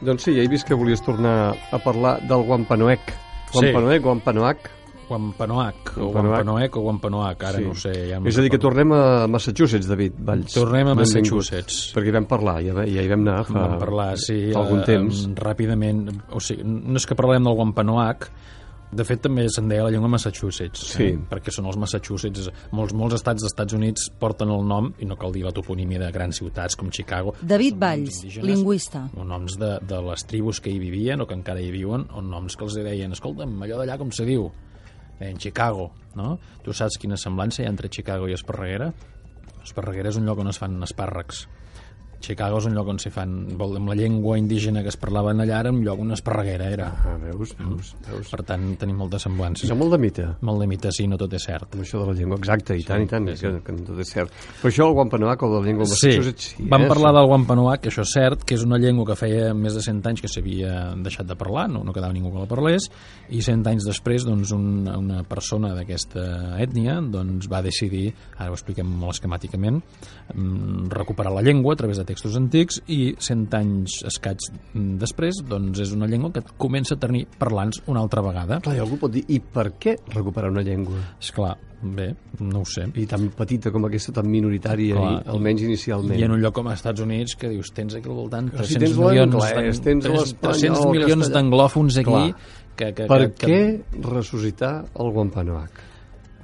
Doncs 0.00 0.22
sí, 0.28 0.34
ja 0.36 0.42
he 0.44 0.48
vist 0.50 0.66
que 0.68 0.76
volies 0.78 1.02
tornar 1.02 1.54
a 1.72 1.78
parlar 1.82 2.20
del 2.22 2.44
Wampanoag. 2.46 3.00
Wampanoag, 3.54 4.04
Wampanoag. 4.06 4.58
Wampanoag, 5.08 5.74
o 5.96 6.10
Wampanoag. 6.12 6.34
Wampanoag 6.44 6.76
o 6.76 6.80
Wampanoag, 6.84 7.44
ara 7.44 7.58
Sí. 7.58 7.64
no 7.64 7.74
sé. 7.74 7.92
Ja 8.10 8.18
no 8.20 8.28
És 8.28 8.36
a 8.36 8.42
dir, 8.42 8.50
que 8.50 8.58
tornem 8.58 8.92
a 8.92 9.26
Massachusetts, 9.26 9.88
David 9.88 10.12
Valls. 10.18 10.52
Tornem 10.52 10.88
a. 10.88 10.94
Massachusetts. 10.94 11.94
Perquè 11.96 12.08
hi 12.12 12.12
vam 12.12 12.26
parlar, 12.28 12.58
ja, 12.62 12.74
ja 12.84 13.02
hi 13.02 13.08
vam 13.08 13.24
anar 13.24 13.44
fa, 13.48 13.54
Vam 13.68 13.78
parlar, 13.80 14.18
sí, 14.20 14.50
fa 14.52 14.60
algun 14.60 14.80
eh, 14.80 14.84
temps. 14.84 15.24
em, 15.24 15.34
ràpidament. 15.34 16.12
O 16.30 16.40
sigui, 16.40 16.62
no 16.62 16.96
és 17.00 17.06
que 17.08 17.16
parlem 17.16 17.42
del 17.48 17.56
Wampanoag, 17.56 18.28
de 18.92 19.04
fet 19.04 19.20
també 19.20 19.44
se'n 19.52 19.68
deia 19.68 19.82
la 19.84 19.90
llengua 19.92 20.08
Massachusetts, 20.08 20.80
Sí. 20.94 21.02
eh? 21.12 21.18
perquè 21.28 21.52
són 21.52 21.66
els 21.66 21.76
Massachusetts. 21.76 22.48
Molts, 22.72 22.94
molts 22.96 23.14
estats 23.18 23.42
dels 23.42 23.52
Estats 23.52 23.74
Units 23.76 24.08
porten 24.18 24.48
el 24.50 24.64
nom, 24.66 24.92
i 24.98 25.04
no 25.04 25.16
cal 25.16 25.32
dir 25.32 25.44
la 25.44 25.52
toponímia 25.52 25.98
de 26.00 26.10
grans 26.12 26.36
ciutats 26.40 26.76
com 26.76 26.90
Chicago. 26.90 27.34
David 27.42 27.76
Valls, 27.78 28.22
lingüista. 28.42 29.08
o 29.16 29.24
noms 29.24 29.58
de, 29.58 29.78
de 29.86 30.00
les 30.02 30.24
tribus 30.24 30.60
que 30.60 30.70
hi 30.70 30.78
vivien 30.78 31.20
o 31.20 31.26
que 31.26 31.34
encara 31.34 31.60
hi 31.60 31.70
viuen, 31.70 32.06
o 32.14 32.22
noms 32.22 32.56
que 32.56 32.64
els 32.64 32.74
deien, 32.74 33.12
escolta'm, 33.12 33.58
allò 33.62 33.76
d'allà 33.78 33.98
com 33.98 34.10
se 34.10 34.24
diu? 34.24 34.50
En 35.20 35.36
Chicago, 35.36 35.90
no? 36.14 36.38
Tu 36.62 36.72
saps 36.72 36.96
quina 36.96 37.16
semblança 37.16 37.62
hi 37.62 37.66
ha 37.66 37.70
entre 37.70 37.88
Chicago 37.90 38.28
i 38.28 38.32
Esparreguera? 38.36 38.92
Esparreguera 39.64 40.08
és 40.12 40.16
un 40.16 40.24
lloc 40.28 40.38
on 40.38 40.48
es 40.48 40.58
fan 40.58 40.76
espàrrecs. 40.86 41.46
Chicago 42.20 42.58
és 42.58 42.66
un 42.68 42.74
lloc 42.76 42.88
on 42.92 42.98
s'hi 43.00 43.12
fan... 43.14 43.34
Amb 43.58 43.90
la 43.90 43.96
llengua 43.98 44.38
indígena 44.40 44.82
que 44.82 44.90
es 44.92 44.98
parlaven 45.00 45.42
allà 45.44 45.60
era 45.62 45.72
un 45.72 45.80
lloc 45.84 46.00
on 46.02 46.12
Esparreguera 46.16 46.68
era. 46.72 46.88
Ah, 47.06 47.16
veus, 47.22 47.54
veus, 47.58 47.92
veus. 48.08 48.30
Per 48.32 48.42
tant, 48.46 48.64
tenim 48.80 48.98
moltes 48.98 49.24
semblances. 49.26 49.68
És 49.68 49.76
molt 49.78 49.94
de 49.94 50.00
mite, 50.02 50.26
Molt 50.48 50.62
de 50.62 50.68
mite, 50.70 50.90
sí, 50.94 51.06
no 51.10 51.18
tot 51.20 51.34
és 51.38 51.44
cert. 51.46 51.74
amb 51.74 51.84
això 51.84 52.02
de 52.02 52.10
la 52.10 52.16
llengua. 52.18 52.38
Exacte, 52.38 52.76
i 52.78 52.84
tant, 52.86 53.04
i 53.04 53.10
tant, 53.10 53.28
sí, 53.30 53.36
sí. 53.40 53.46
que, 53.46 53.62
que 53.66 53.76
no 53.76 53.86
tot 53.86 54.02
és 54.02 54.12
cert. 54.12 54.34
Però 54.60 54.72
això, 54.72 54.88
el 54.88 54.96
Wampanoag 54.98 55.44
o 55.46 55.52
de 55.52 55.60
la 55.60 55.66
llengua 55.66 55.86
Sí, 55.88 55.94
Massachusetts... 55.94 56.50
Sí, 56.56 56.68
vam 56.70 56.86
eh? 56.86 56.88
parlar 56.90 57.12
del 57.16 57.30
Wampanoag, 57.30 57.82
que 57.84 57.92
això 57.92 58.04
és 58.06 58.14
cert, 58.18 58.44
que 58.48 58.58
és 58.58 58.64
una 58.66 58.80
llengua 58.82 59.06
que 59.12 59.18
feia 59.18 59.52
més 59.54 59.78
de 59.78 59.84
100 59.84 60.02
anys 60.10 60.24
que 60.24 60.32
s'havia 60.32 60.74
deixat 61.04 61.28
de 61.28 61.36
parlar, 61.38 61.68
no, 61.70 61.84
no 61.86 61.94
quedava 61.96 62.14
ningú 62.16 62.32
que 62.34 62.42
la 62.42 62.50
parlés, 62.50 62.88
i 63.30 63.42
100 63.44 63.66
anys 63.70 63.86
després 63.88 64.26
doncs, 64.26 64.52
un, 64.56 64.88
una 64.90 65.22
persona 65.28 65.72
d'aquesta 65.76 66.58
ètnia 66.62 66.98
doncs, 67.04 67.48
va 67.50 67.62
decidir, 67.64 68.08
ara 68.36 68.50
ho 68.50 68.58
expliquem 68.58 68.88
molt 68.88 69.18
esquemàticament, 69.18 69.80
mm, 70.34 70.88
recuperar 70.94 71.32
la 71.34 71.44
llengua 71.46 71.76
a 71.76 71.80
través 71.80 72.00
de 72.00 72.07
textos 72.08 72.34
antics 72.40 72.80
i 72.88 73.12
100 73.20 73.54
anys 73.58 73.98
escaig 74.08 74.40
mm, 74.72 74.96
després 75.02 75.42
doncs, 75.46 75.78
és 75.84 75.92
una 75.94 76.08
llengua 76.08 76.32
que 76.34 76.42
comença 76.56 76.96
a 76.96 77.00
tenir 77.00 77.26
parlants 77.38 77.82
una 77.86 78.00
altra 78.00 78.24
vegada. 78.24 78.60
Clar, 78.64 78.76
i 78.78 78.82
algú 78.82 78.96
pot 79.00 79.12
dir, 79.14 79.26
i 79.28 79.38
per 79.40 79.74
què 79.78 79.98
recuperar 80.14 80.50
una 80.50 80.64
llengua? 80.64 80.98
És 81.20 81.30
clar, 81.36 81.52
bé, 81.82 82.08
no 82.40 82.62
ho 82.64 82.68
sé. 82.68 82.86
I 82.98 83.04
tan 83.10 83.28
petita 83.36 83.70
com 83.74 83.84
aquesta, 83.86 84.14
tan 84.16 84.26
minoritària, 84.32 84.96
Clar. 84.96 85.12
i, 85.18 85.28
almenys 85.36 85.66
inicialment. 85.68 86.18
I 86.18 86.24
en 86.26 86.34
un 86.38 86.40
lloc 86.42 86.56
com 86.58 86.70
els 86.72 86.80
Estats 86.80 87.04
Units 87.04 87.36
que 87.38 87.52
dius, 87.52 87.70
tens 87.76 87.94
aquí 87.98 88.08
al 88.08 88.16
voltant 88.18 88.48
Però 88.54 88.64
si 88.64 88.78
300 88.78 88.88
tens 88.88 89.02
milions, 89.04 89.36
l'anglès, 89.36 89.82
d'ang- 89.82 89.84
tens 89.90 90.08
300 90.08 90.22
l'espanyol, 90.22 90.80
el 90.80 90.96
milions 90.96 91.30
d'anglòfons 91.36 92.00
aquí 92.02 92.08
Clar. 92.10 92.30
que, 92.78 92.94
que, 92.94 93.06
Per 93.10 93.20
que, 93.34 93.52
què 93.52 94.02
ressuscitar 94.08 94.72
el 94.98 95.12
Wampanoag? 95.14 95.84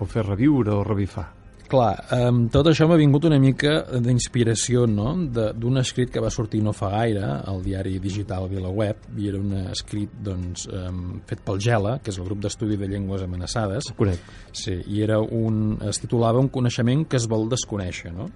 O 0.03 0.07
fer 0.11 0.25
reviure 0.27 0.75
o 0.75 0.85
revifar? 0.85 1.29
Clar, 1.65 1.95
um, 2.13 2.43
tot 2.53 2.69
això 2.69 2.85
m'ha 2.87 2.99
vingut 3.01 3.25
una 3.25 3.39
mica 3.41 3.71
d'inspiració 4.05 4.85
no? 4.91 5.15
De- 5.33 5.49
d'un 5.57 5.81
escrit 5.81 6.11
que 6.13 6.21
va 6.21 6.29
sortir 6.31 6.61
no 6.63 6.75
fa 6.77 6.91
gaire 6.93 7.25
al 7.25 7.63
diari 7.65 7.97
digital 8.03 8.51
VilaWeb 8.51 9.09
i 9.17 9.31
era 9.31 9.41
un 9.41 9.55
escrit 9.73 10.13
doncs, 10.27 10.67
um, 10.69 11.23
fet 11.27 11.41
pel 11.47 11.59
GELA, 11.65 11.97
que 12.05 12.13
és 12.13 12.19
el 12.21 12.29
grup 12.29 12.43
d'estudi 12.45 12.77
de 12.77 12.89
llengües 12.93 13.25
amenaçades 13.25 13.89
Conec. 13.97 14.21
Sí, 14.53 14.77
i 14.93 15.01
era 15.03 15.19
un, 15.21 15.79
es 15.89 16.03
titulava 16.03 16.39
Un 16.45 16.51
coneixement 16.53 17.07
que 17.09 17.17
es 17.17 17.27
vol 17.31 17.49
desconèixer, 17.49 18.13
no? 18.13 18.29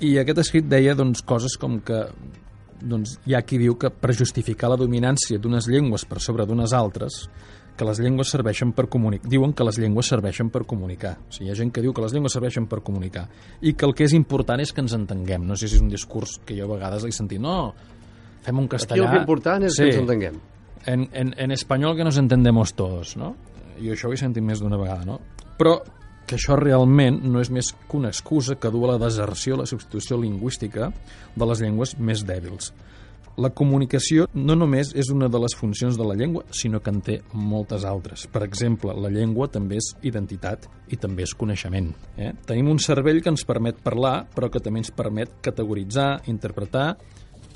I 0.00 0.16
aquest 0.22 0.38
escrit 0.46 0.68
deia 0.70 0.94
doncs, 0.94 1.20
coses 1.26 1.58
com 1.60 1.80
que 1.84 2.06
doncs, 2.80 3.18
hi 3.26 3.34
ha 3.34 3.42
qui 3.42 3.58
diu 3.58 3.74
que 3.76 3.90
per 3.90 4.14
justificar 4.14 4.70
la 4.70 4.76
dominància 4.80 5.38
d'unes 5.38 5.66
llengües 5.68 6.04
per 6.06 6.20
sobre 6.22 6.46
d'unes 6.46 6.72
altres, 6.72 7.26
que 7.78 7.86
les 7.86 8.00
llengües 8.02 8.32
serveixen 8.34 8.72
per 8.74 8.88
comunicar. 8.90 9.30
Diuen 9.30 9.54
que 9.54 9.64
les 9.64 9.78
llengües 9.78 10.10
serveixen 10.10 10.50
per 10.50 10.64
comunicar. 10.66 11.14
O 11.28 11.32
sigui, 11.32 11.48
hi 11.48 11.52
ha 11.54 11.58
gent 11.60 11.70
que 11.72 11.84
diu 11.84 11.94
que 11.94 12.02
les 12.02 12.12
llengües 12.16 12.34
serveixen 12.34 12.66
per 12.68 12.82
comunicar 12.84 13.28
i 13.62 13.72
que 13.78 13.86
el 13.86 13.94
que 13.94 14.08
és 14.08 14.14
important 14.18 14.60
és 14.60 14.74
que 14.74 14.82
ens 14.84 14.96
entenguem. 14.98 15.46
No 15.46 15.56
sé 15.56 15.70
si 15.70 15.78
és 15.78 15.84
un 15.84 15.92
discurs 15.92 16.40
que 16.44 16.58
jo 16.58 16.66
a 16.66 16.72
vegades 16.74 17.06
he 17.06 17.12
sentit. 17.14 17.40
No, 17.40 17.72
fem 18.42 18.58
un 18.58 18.66
Aquí 18.66 18.74
castellà... 18.76 19.06
el 19.06 19.14
que 19.14 19.22
important 19.22 19.68
és 19.70 19.78
sí, 19.78 19.84
que 19.86 19.94
ens 19.94 20.02
entenguem. 20.02 20.40
en, 20.86 21.08
en, 21.12 21.34
en 21.38 21.50
espanyol 21.52 21.96
que 21.96 22.04
nos 22.04 22.18
entendemos 22.18 22.74
todos, 22.74 23.16
no? 23.16 23.36
Jo 23.78 23.94
això 23.94 24.10
ho 24.10 24.12
he 24.12 24.18
sentit 24.18 24.42
més 24.42 24.58
d'una 24.60 24.78
vegada, 24.80 25.04
no? 25.06 25.20
Però 25.58 25.78
que 26.28 26.36
això 26.36 26.58
realment 26.58 27.22
no 27.24 27.40
és 27.40 27.48
més 27.50 27.70
que 27.72 27.96
una 27.96 28.10
excusa 28.12 28.58
que 28.60 28.70
du 28.70 28.82
a 28.84 28.92
la 28.92 28.98
deserció, 29.00 29.54
a 29.56 29.62
la 29.62 29.66
substitució 29.70 30.18
lingüística 30.20 30.90
de 31.34 31.46
les 31.48 31.62
llengües 31.64 31.94
més 31.98 32.24
dèbils. 32.26 32.72
La 33.38 33.50
comunicació 33.54 34.24
no 34.34 34.56
només 34.58 34.90
és 34.98 35.12
una 35.14 35.28
de 35.30 35.38
les 35.38 35.54
funcions 35.54 35.94
de 35.96 36.04
la 36.04 36.16
llengua, 36.18 36.42
sinó 36.50 36.80
que 36.82 36.90
en 36.90 37.00
té 37.06 37.20
moltes 37.32 37.84
altres. 37.86 38.26
Per 38.26 38.42
exemple, 38.42 38.90
la 38.98 39.10
llengua 39.14 39.46
també 39.46 39.76
és 39.78 39.92
identitat 40.02 40.66
i 40.90 40.96
també 40.98 41.22
és 41.22 41.34
coneixement. 41.38 41.92
Eh? 42.18 42.32
Tenim 42.48 42.68
un 42.72 42.80
cervell 42.82 43.22
que 43.22 43.30
ens 43.30 43.44
permet 43.46 43.78
parlar, 43.84 44.26
però 44.34 44.50
que 44.50 44.58
també 44.58 44.80
ens 44.82 44.90
permet 44.90 45.36
categoritzar, 45.40 46.22
interpretar 46.26 46.96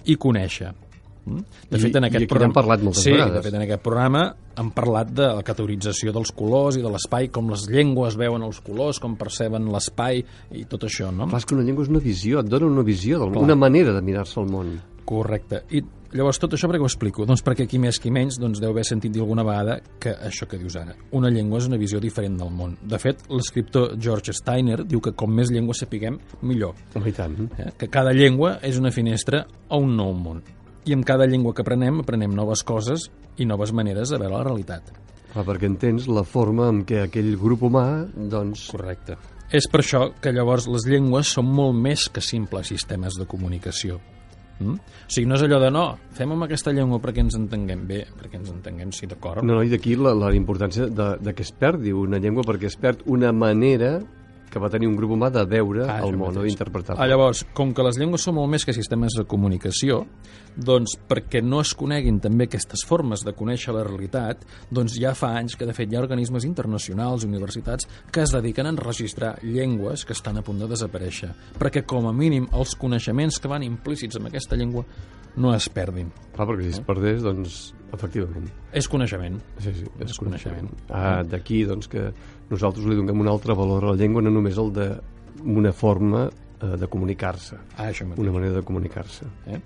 i 0.07 0.15
conèixer. 0.17 0.71
Mm? 1.25 1.43
De 1.71 1.79
I- 1.79 1.81
fet, 1.81 1.97
en 1.97 2.03
i 2.05 2.07
aquest 2.11 2.25
aquí 2.31 2.39
n'hem 2.43 2.53
parlat 2.55 2.81
moltes 2.83 3.03
sí, 3.05 3.13
vegades. 3.13 3.35
de 3.35 3.43
fet, 3.43 3.55
en 3.55 3.63
aquest 3.63 3.83
programa 3.83 4.23
hem 4.59 4.71
parlat 4.75 5.11
de 5.15 5.29
la 5.39 5.43
categorització 5.47 6.13
dels 6.13 6.33
colors 6.35 6.77
i 6.77 6.83
de 6.83 6.91
l'espai, 6.91 7.29
com 7.31 7.49
les 7.51 7.67
llengües 7.71 8.17
veuen 8.19 8.43
els 8.43 8.59
colors, 8.61 8.99
com 9.01 9.15
perceben 9.17 9.67
l'espai 9.71 10.23
i 10.51 10.65
tot 10.65 10.83
això, 10.85 11.13
no? 11.15 11.27
Clar, 11.29 11.39
és 11.39 11.47
que 11.47 11.55
una 11.55 11.63
llengua 11.63 11.85
és 11.87 11.91
una 11.91 12.01
visió, 12.03 12.41
et 12.41 12.47
dona 12.51 12.67
una 12.67 12.83
visió, 12.83 13.19
del- 13.21 13.31
Clar. 13.33 13.45
una 13.45 13.55
manera 13.57 13.93
de 13.95 14.03
mirar-se 14.03 14.41
al 14.41 14.47
món. 14.51 14.75
Correcte. 15.05 15.63
I 15.75 15.83
llavors 16.13 16.39
tot 16.41 16.55
això 16.55 16.69
per 16.69 16.79
què 16.79 16.85
ho 16.85 16.89
explico? 16.89 17.27
Doncs 17.29 17.43
perquè 17.45 17.67
qui 17.69 17.81
més 17.83 17.99
qui 18.03 18.13
menys 18.15 18.39
doncs 18.41 18.61
deu 18.63 18.73
haver 18.73 18.85
sentit 18.87 19.13
dir 19.15 19.23
alguna 19.25 19.45
vegada 19.47 19.79
que 20.01 20.15
això 20.29 20.49
que 20.49 20.61
dius 20.61 20.77
ara. 20.81 20.95
Una 21.19 21.31
llengua 21.33 21.61
és 21.63 21.69
una 21.71 21.81
visió 21.81 22.01
diferent 22.01 22.39
del 22.41 22.53
món. 22.55 22.77
De 22.83 23.01
fet, 23.03 23.25
l'escriptor 23.33 23.97
George 23.99 24.35
Steiner 24.37 24.83
diu 24.85 25.03
que 25.05 25.15
com 25.17 25.33
més 25.35 25.53
llengües 25.53 25.83
sapiguem, 25.85 26.19
millor. 26.43 26.77
Home, 26.95 27.09
i 27.11 27.17
tant. 27.17 27.39
Eh? 27.59 27.71
Que 27.79 27.91
cada 27.93 28.15
llengua 28.17 28.59
és 28.63 28.81
una 28.81 28.93
finestra 28.95 29.45
a 29.69 29.81
un 29.81 29.97
nou 29.97 30.15
món. 30.17 30.43
I 30.87 30.97
amb 30.97 31.07
cada 31.07 31.29
llengua 31.31 31.55
que 31.55 31.63
aprenem, 31.63 32.03
aprenem 32.03 32.33
noves 32.35 32.65
coses 32.67 33.09
i 33.39 33.47
noves 33.47 33.73
maneres 33.73 34.11
de 34.11 34.19
veure 34.19 34.35
la 34.35 34.47
realitat. 34.49 34.91
Clar, 35.33 35.47
perquè 35.49 35.65
entens 35.65 36.09
la 36.13 36.27
forma 36.29 36.67
en 36.69 36.83
què 36.85 37.07
aquell 37.07 37.31
grup 37.41 37.63
humà, 37.71 37.87
doncs... 38.13 38.67
Correcte. 38.75 39.17
És 39.53 39.67
per 39.69 39.83
això 39.83 40.07
que 40.21 40.33
llavors 40.33 40.67
les 40.69 40.85
llengües 40.89 41.29
són 41.37 41.49
molt 41.53 41.77
més 41.77 42.07
que 42.13 42.21
simples 42.25 42.71
sistemes 42.73 43.17
de 43.21 43.27
comunicació. 43.29 43.99
Mm? 44.61 44.79
O 44.79 45.11
sigui, 45.11 45.27
no 45.31 45.37
és 45.39 45.45
allò 45.47 45.59
de 45.63 45.71
no, 45.75 45.85
fem 46.17 46.33
amb 46.35 46.47
aquesta 46.47 46.75
llengua 46.75 47.01
perquè 47.03 47.25
ens 47.25 47.37
entenguem 47.39 47.87
bé, 47.89 48.03
perquè 48.19 48.41
ens 48.41 48.51
entenguem, 48.53 48.93
sí, 48.95 49.09
d'acord. 49.11 49.43
No, 49.43 49.57
no, 49.57 49.63
i 49.65 49.73
d'aquí 49.73 49.97
la, 49.99 50.15
la 50.19 50.33
importància 50.37 50.89
de, 50.89 51.09
de 51.23 51.35
que 51.37 51.47
es 51.47 51.53
perdi 51.53 51.95
una 51.97 52.21
llengua, 52.23 52.47
perquè 52.47 52.71
es 52.71 52.79
perd 52.81 53.07
una 53.11 53.33
manera 53.33 53.97
que 54.53 54.61
va 54.61 54.69
tenir 54.71 54.87
un 54.91 54.97
grup 54.99 55.15
humà 55.17 55.31
de 55.33 55.43
veure 55.49 55.87
Ah, 55.89 55.99
el 56.05 56.13
món 56.17 56.29
o 56.29 56.33
mateix. 56.37 56.53
d'interpretar-lo. 56.53 57.01
Ah, 57.03 57.09
llavors, 57.09 57.47
com 57.57 57.73
que 57.75 57.83
les 57.87 57.97
llengües 57.99 58.23
són 58.23 58.37
molt 58.37 58.51
més 58.53 58.67
que 58.69 58.75
sistemes 58.77 59.17
de 59.17 59.25
comunicació, 59.25 60.03
doncs 60.55 60.99
perquè 61.09 61.41
no 61.43 61.63
es 61.65 61.73
coneguin 61.75 62.21
també 62.21 62.45
aquestes 62.45 62.85
formes 62.87 63.25
de 63.25 63.33
conèixer 63.33 63.73
la 63.75 63.83
realitat, 63.89 64.45
doncs 64.71 64.99
ja 65.01 65.15
fa 65.17 65.33
anys 65.41 65.57
que 65.57 65.65
de 65.67 65.73
fet 65.73 65.91
hi 65.91 65.97
ha 65.97 66.03
organismes 66.05 66.45
internacionals, 66.45 67.25
universitats, 67.25 67.89
que 68.13 68.21
es 68.23 68.31
dediquen 68.37 68.67
a 68.69 68.75
enregistrar 68.77 69.39
llengües 69.43 70.05
que 70.05 70.13
estan 70.13 70.37
a 70.39 70.43
punt 70.43 70.59
de 70.61 70.69
desaparèixer, 70.69 71.33
perquè 71.59 71.87
com 71.89 72.07
a 72.07 72.13
mínim 72.13 72.47
els 72.53 72.75
coneixements 72.77 73.41
que 73.41 73.49
van 73.49 73.63
implícits 73.65 74.17
en 74.21 74.27
aquesta 74.29 74.57
llengua 74.57 74.85
no 75.37 75.55
es 75.55 75.69
perdin. 75.73 76.11
Clar, 76.35 76.47
perquè 76.47 76.63
si 76.69 76.75
es 76.77 76.81
perdés, 76.85 77.23
doncs, 77.25 77.73
efectivament. 77.93 78.49
És 78.73 78.89
coneixement. 78.89 79.39
Sí, 79.59 79.73
sí, 79.73 79.87
és 80.01 80.11
És 80.11 80.19
coneixement. 80.19 80.69
Ah, 80.91 81.23
D'aquí, 81.23 81.65
doncs, 81.69 81.89
que 81.89 82.09
nosaltres 82.51 82.87
li 82.87 82.97
donem 82.97 83.21
un 83.21 83.29
altre 83.29 83.55
valor 83.55 83.85
a 83.85 83.93
la 83.93 83.97
llengua, 84.01 84.23
no 84.23 84.31
només 84.31 84.59
el 84.59 84.73
de 84.73 84.89
una 85.45 85.73
forma 85.73 86.27
eh, 86.29 86.77
de 86.79 86.87
comunicar-se, 86.89 87.57
Ah, 87.77 87.89
això 87.91 88.07
mateix. 88.07 88.19
una 88.23 88.33
manera 88.33 88.55
de 88.61 88.63
comunicar-se. 88.63 89.27
Eh? 89.47 89.61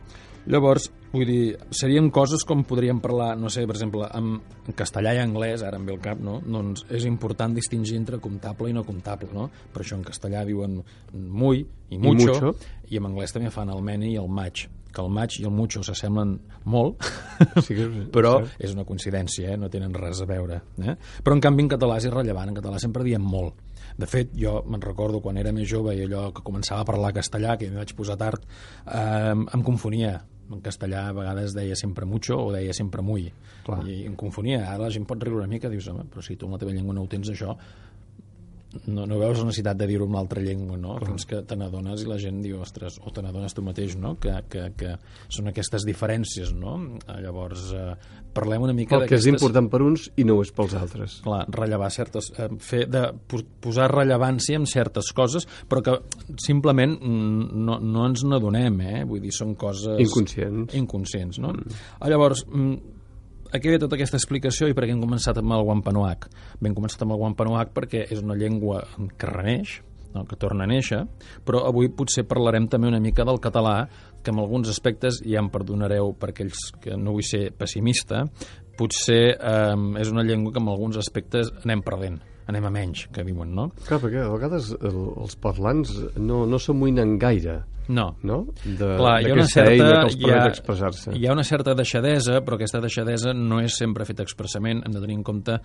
Llavors, 0.46 0.92
vull 1.10 1.26
dir, 1.26 1.56
serien 1.74 2.06
coses 2.14 2.44
com 2.46 2.60
podríem 2.62 3.00
parlar, 3.02 3.32
no 3.36 3.48
sé, 3.50 3.64
per 3.66 3.74
exemple, 3.74 4.06
en, 4.14 4.36
en 4.68 4.74
castellà 4.78 5.10
i 5.16 5.18
anglès, 5.18 5.64
ara 5.66 5.76
em 5.80 5.84
ve 5.88 5.92
el 5.96 5.98
cap, 5.98 6.20
no? 6.22 6.36
Doncs 6.46 6.84
és 6.94 7.04
important 7.04 7.52
distingir 7.56 7.96
entre 7.98 8.20
comptable 8.22 8.70
i 8.70 8.72
no 8.76 8.84
comptable, 8.86 9.26
no? 9.34 9.48
Per 9.74 9.82
això 9.82 9.98
en 9.98 10.04
castellà 10.06 10.44
diuen 10.46 10.78
muy 11.12 11.66
i 11.90 11.98
mucho, 11.98 12.30
mucho. 12.32 12.54
i 12.88 12.96
en 13.00 13.08
anglès 13.10 13.34
també 13.34 13.50
fan 13.50 13.70
el 13.74 13.82
many 13.82 14.12
i 14.12 14.16
el 14.22 14.28
match, 14.30 14.68
que 14.96 15.04
el 15.04 15.12
match 15.12 15.38
i 15.42 15.44
el 15.44 15.52
mucho 15.52 15.82
s'assemblen 15.84 16.38
molt, 16.72 17.04
Sí 17.66 17.76
però 18.14 18.38
cert. 18.40 18.56
és 18.64 18.72
una 18.74 18.86
coincidència, 18.88 19.52
eh? 19.52 19.60
no 19.60 19.68
tenen 19.72 19.92
res 19.94 20.22
a 20.24 20.28
veure. 20.28 20.62
Eh? 20.80 20.96
Però 21.22 21.36
en 21.36 21.42
canvi 21.44 21.66
en 21.66 21.72
català 21.76 21.98
és 22.00 22.08
irrellevant, 22.08 22.50
en 22.54 22.56
català 22.58 22.80
sempre 22.82 23.04
diem 23.04 23.22
molt. 23.22 23.60
De 23.96 24.08
fet, 24.08 24.32
jo 24.36 24.58
me'n 24.68 24.82
recordo 24.82 25.20
quan 25.24 25.36
era 25.40 25.52
més 25.56 25.68
jove 25.70 25.94
i 25.96 26.02
allò 26.04 26.30
que 26.36 26.42
començava 26.44 26.82
a 26.82 26.88
parlar 26.88 27.12
castellà, 27.16 27.54
que 27.60 27.68
m'hi 27.70 27.78
vaig 27.80 27.94
posar 27.96 28.16
tard, 28.20 28.42
eh, 28.86 29.32
em 29.36 29.62
confonia. 29.64 30.18
En 30.46 30.60
castellà 30.62 31.08
a 31.08 31.14
vegades 31.16 31.56
deia 31.56 31.74
sempre 31.74 32.06
mucho 32.06 32.36
o 32.38 32.52
deia 32.54 32.72
sempre 32.76 33.02
muy. 33.02 33.24
Clar. 33.66 33.80
I 33.88 34.04
em 34.06 34.14
confonia. 34.14 34.60
Ara 34.68 34.84
la 34.84 34.90
gent 34.94 35.06
pot 35.08 35.18
riure 35.24 35.40
una 35.42 35.50
mica, 35.50 35.68
dius, 35.72 35.88
home, 35.90 36.04
però 36.12 36.22
si 36.22 36.36
tu 36.38 36.46
en 36.46 36.54
la 36.54 36.60
teva 36.62 36.70
llengua 36.76 36.94
no 36.94 37.02
ho 37.02 37.08
tens 37.10 37.32
això, 37.32 37.56
no, 38.86 39.06
no 39.08 39.18
veus 39.20 39.38
la 39.40 39.46
necessitat 39.48 39.78
de 39.80 39.86
dir-ho 39.90 40.06
en 40.06 40.14
l'altra 40.16 40.42
llengua, 40.44 40.76
no? 40.80 40.96
Fins 41.04 41.24
que 41.28 41.40
te 41.48 41.56
n'adones 41.58 42.02
i 42.04 42.08
la 42.10 42.18
gent 42.22 42.42
diu, 42.44 42.60
ostres, 42.62 42.98
o 43.04 43.12
te 43.14 43.22
n'adones 43.24 43.54
tu 43.56 43.64
mateix, 43.66 43.96
no? 44.00 44.14
Que, 44.22 44.34
que, 44.52 44.68
que 44.76 44.94
són 45.32 45.48
aquestes 45.52 45.86
diferències, 45.88 46.52
no? 46.56 46.76
Eh, 47.06 47.18
Llavors, 47.24 47.66
eh, 47.74 47.94
parlem 48.36 48.66
una 48.66 48.74
mica 48.76 48.98
El 49.00 49.06
que 49.08 49.16
és 49.16 49.26
important 49.30 49.70
per 49.72 49.80
uns 49.82 50.10
i 50.20 50.24
no 50.28 50.36
ho 50.36 50.42
és 50.44 50.52
pels 50.52 50.74
altres. 50.78 51.20
Clar, 51.24 51.44
rellevar 51.56 51.88
certes... 51.94 52.30
Eh, 52.36 52.50
fer 52.60 52.84
de 52.92 53.06
pos- 53.28 53.46
posar 53.64 53.88
rellevància 53.92 54.58
en 54.60 54.66
certes 54.68 55.08
coses, 55.16 55.46
però 55.68 55.82
que 55.82 55.96
simplement 56.42 56.98
no, 57.02 57.78
no 57.80 58.04
ens 58.08 58.24
n'adonem, 58.28 58.80
eh? 58.84 59.00
Vull 59.08 59.22
dir, 59.24 59.32
són 59.34 59.54
coses... 59.58 59.96
Inconscients. 60.04 60.74
Inconscients, 60.76 61.40
no? 61.42 61.54
Mm. 61.56 61.80
Llavors, 62.12 62.44
mm, 62.50 62.95
aquí 63.56 63.72
ve 63.72 63.80
tota 63.82 63.96
aquesta 63.96 64.18
explicació 64.20 64.68
i 64.70 64.76
per 64.76 64.86
què 64.86 64.94
hem 64.94 65.02
començat 65.02 65.40
amb 65.40 65.56
el 65.56 65.66
Wampanoag. 65.66 66.28
Hem 66.60 66.76
començat 66.76 67.04
amb 67.04 67.16
el 67.16 67.22
Wampanoag 67.22 67.72
perquè 67.76 68.06
és 68.10 68.22
una 68.22 68.36
llengua 68.38 68.82
que 69.18 69.30
reneix, 69.30 69.80
no? 70.14 70.24
que 70.24 70.38
torna 70.40 70.64
a 70.64 70.70
néixer, 70.70 71.02
però 71.46 71.64
avui 71.68 71.90
potser 71.92 72.26
parlarem 72.28 72.68
també 72.72 72.88
una 72.88 73.02
mica 73.02 73.26
del 73.28 73.40
català, 73.42 73.78
que 74.22 74.32
en 74.34 74.40
alguns 74.42 74.70
aspectes, 74.72 75.20
ja 75.22 75.42
em 75.42 75.50
perdonareu 75.52 76.14
per 76.18 76.32
aquells 76.32 76.70
que 76.82 76.96
no 76.98 77.14
vull 77.14 77.26
ser 77.26 77.50
pessimista, 77.54 78.24
potser 78.76 79.20
eh, 79.36 79.76
és 80.00 80.10
una 80.12 80.24
llengua 80.26 80.52
que 80.52 80.62
en 80.62 80.72
alguns 80.72 80.98
aspectes 81.02 81.52
anem 81.62 81.84
perdent, 81.86 82.18
anem 82.50 82.66
a 82.66 82.72
menys, 82.74 83.06
que 83.14 83.24
diuen, 83.26 83.54
no? 83.54 83.70
Clar, 83.86 84.00
perquè 84.02 84.24
a 84.24 84.32
vegades 84.32 84.72
el, 84.76 84.98
els 85.22 85.38
parlants 85.42 85.94
no, 86.18 86.44
no 86.48 86.60
s'amoïnen 86.62 87.16
gaire, 87.22 87.60
No, 87.88 88.16
no? 88.26 88.38
De, 88.64 88.96
Clar, 88.98 89.20
hi 89.22 89.30
ha 89.30 89.34
una 89.36 89.46
certa... 89.46 89.70
eina 89.72 89.90
que 89.92 90.06
els 90.08 90.16
hi 90.16 90.22
permet 90.24 90.42
ha, 90.42 90.48
expressar-se. 90.50 91.12
hi 91.14 91.26
ha 91.26 91.32
una 91.36 91.44
certa 91.46 91.74
deixadesa, 91.78 92.40
però 92.42 92.56
aquesta 92.58 92.80
deixadesa 92.82 93.32
no 93.34 93.60
és 93.62 93.76
sempre 93.78 94.04
feta 94.08 94.24
expressament. 94.26 94.82
Hem 94.86 94.92
de 94.96 95.00
tenir 95.04 95.16
en 95.20 95.22
compte 95.26 95.58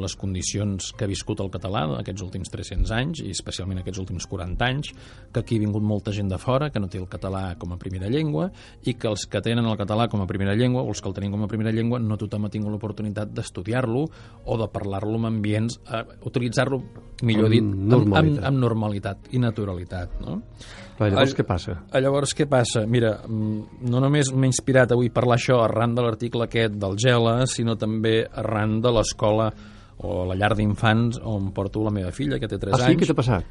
les 0.00 0.16
condicions 0.16 0.92
que 0.96 1.04
ha 1.04 1.10
viscut 1.10 1.40
el 1.44 1.50
català 1.52 1.84
aquests 1.98 2.22
últims 2.24 2.48
300 2.52 2.92
anys, 2.96 3.20
i 3.26 3.30
especialment 3.34 3.82
aquests 3.82 4.00
últims 4.00 4.26
40 4.30 4.64
anys, 4.64 4.92
que 5.32 5.40
aquí 5.44 5.58
ha 5.60 5.64
vingut 5.66 5.84
molta 5.84 6.12
gent 6.16 6.30
de 6.32 6.38
fora, 6.40 6.70
que 6.70 6.80
no 6.80 6.88
té 6.88 6.98
el 7.02 7.08
català 7.12 7.56
com 7.60 7.72
a 7.76 7.78
primera 7.82 8.08
llengua, 8.08 8.48
i 8.84 8.94
que 8.94 9.08
els 9.10 9.26
que 9.28 9.42
tenen 9.44 9.66
el 9.68 9.76
català 9.76 10.08
com 10.08 10.22
a 10.24 10.26
primera 10.30 10.54
llengua, 10.56 10.82
o 10.82 10.88
els 10.94 11.02
que 11.04 11.08
el 11.12 11.14
tenim 11.18 11.32
com 11.36 11.44
a 11.44 11.50
primera 11.50 11.72
llengua, 11.74 12.00
no 12.00 12.16
tothom 12.16 12.46
ha 12.48 12.52
tingut 12.52 12.72
l'oportunitat 12.72 13.34
d'estudiar-lo 13.36 14.06
o 14.46 14.56
de 14.60 14.68
parlar-lo 14.72 15.18
en 15.20 15.26
ambients, 15.28 15.80
eh, 15.92 16.02
utilitzar-lo, 16.24 16.80
millor 17.22 17.46
Amb 17.50 17.54
dit, 17.54 17.62
amb, 17.62 17.76
amb, 17.76 17.92
normalitat. 17.92 18.44
amb 18.48 18.58
normalitat 18.64 19.28
i 19.32 19.38
naturalitat. 19.42 20.20
No? 20.20 20.40
Clar, 20.96 21.10
llavors 21.10 21.32
All- 21.32 21.36
què 21.36 21.44
passa? 21.46 21.65
Ah, 21.92 22.00
Llavors, 22.00 22.34
què 22.36 22.46
passa? 22.48 22.84
Mira, 22.86 23.22
mm, 23.26 23.80
no 23.90 24.00
només 24.00 24.30
m'he 24.32 24.46
inspirat 24.46 24.92
avui 24.92 25.10
parlar 25.10 25.36
això 25.40 25.62
arran 25.64 25.94
de 25.94 26.02
l'article 26.02 26.44
aquest 26.44 26.74
del 26.78 26.96
Gela, 26.98 27.46
sinó 27.46 27.76
també 27.76 28.26
arran 28.34 28.80
de 28.80 28.92
l'escola 28.92 29.50
o 29.98 30.24
la 30.28 30.34
llar 30.36 30.54
d'infants 30.54 31.18
on 31.24 31.50
porto 31.56 31.82
la 31.82 31.90
meva 31.90 32.10
filla, 32.12 32.38
que 32.38 32.46
té 32.48 32.58
3 32.58 32.74
Ah, 32.74 32.78
sí? 32.84 32.92
anys. 32.92 33.00
Què 33.02 33.06
t'ha 33.06 33.14
passat? 33.22 33.44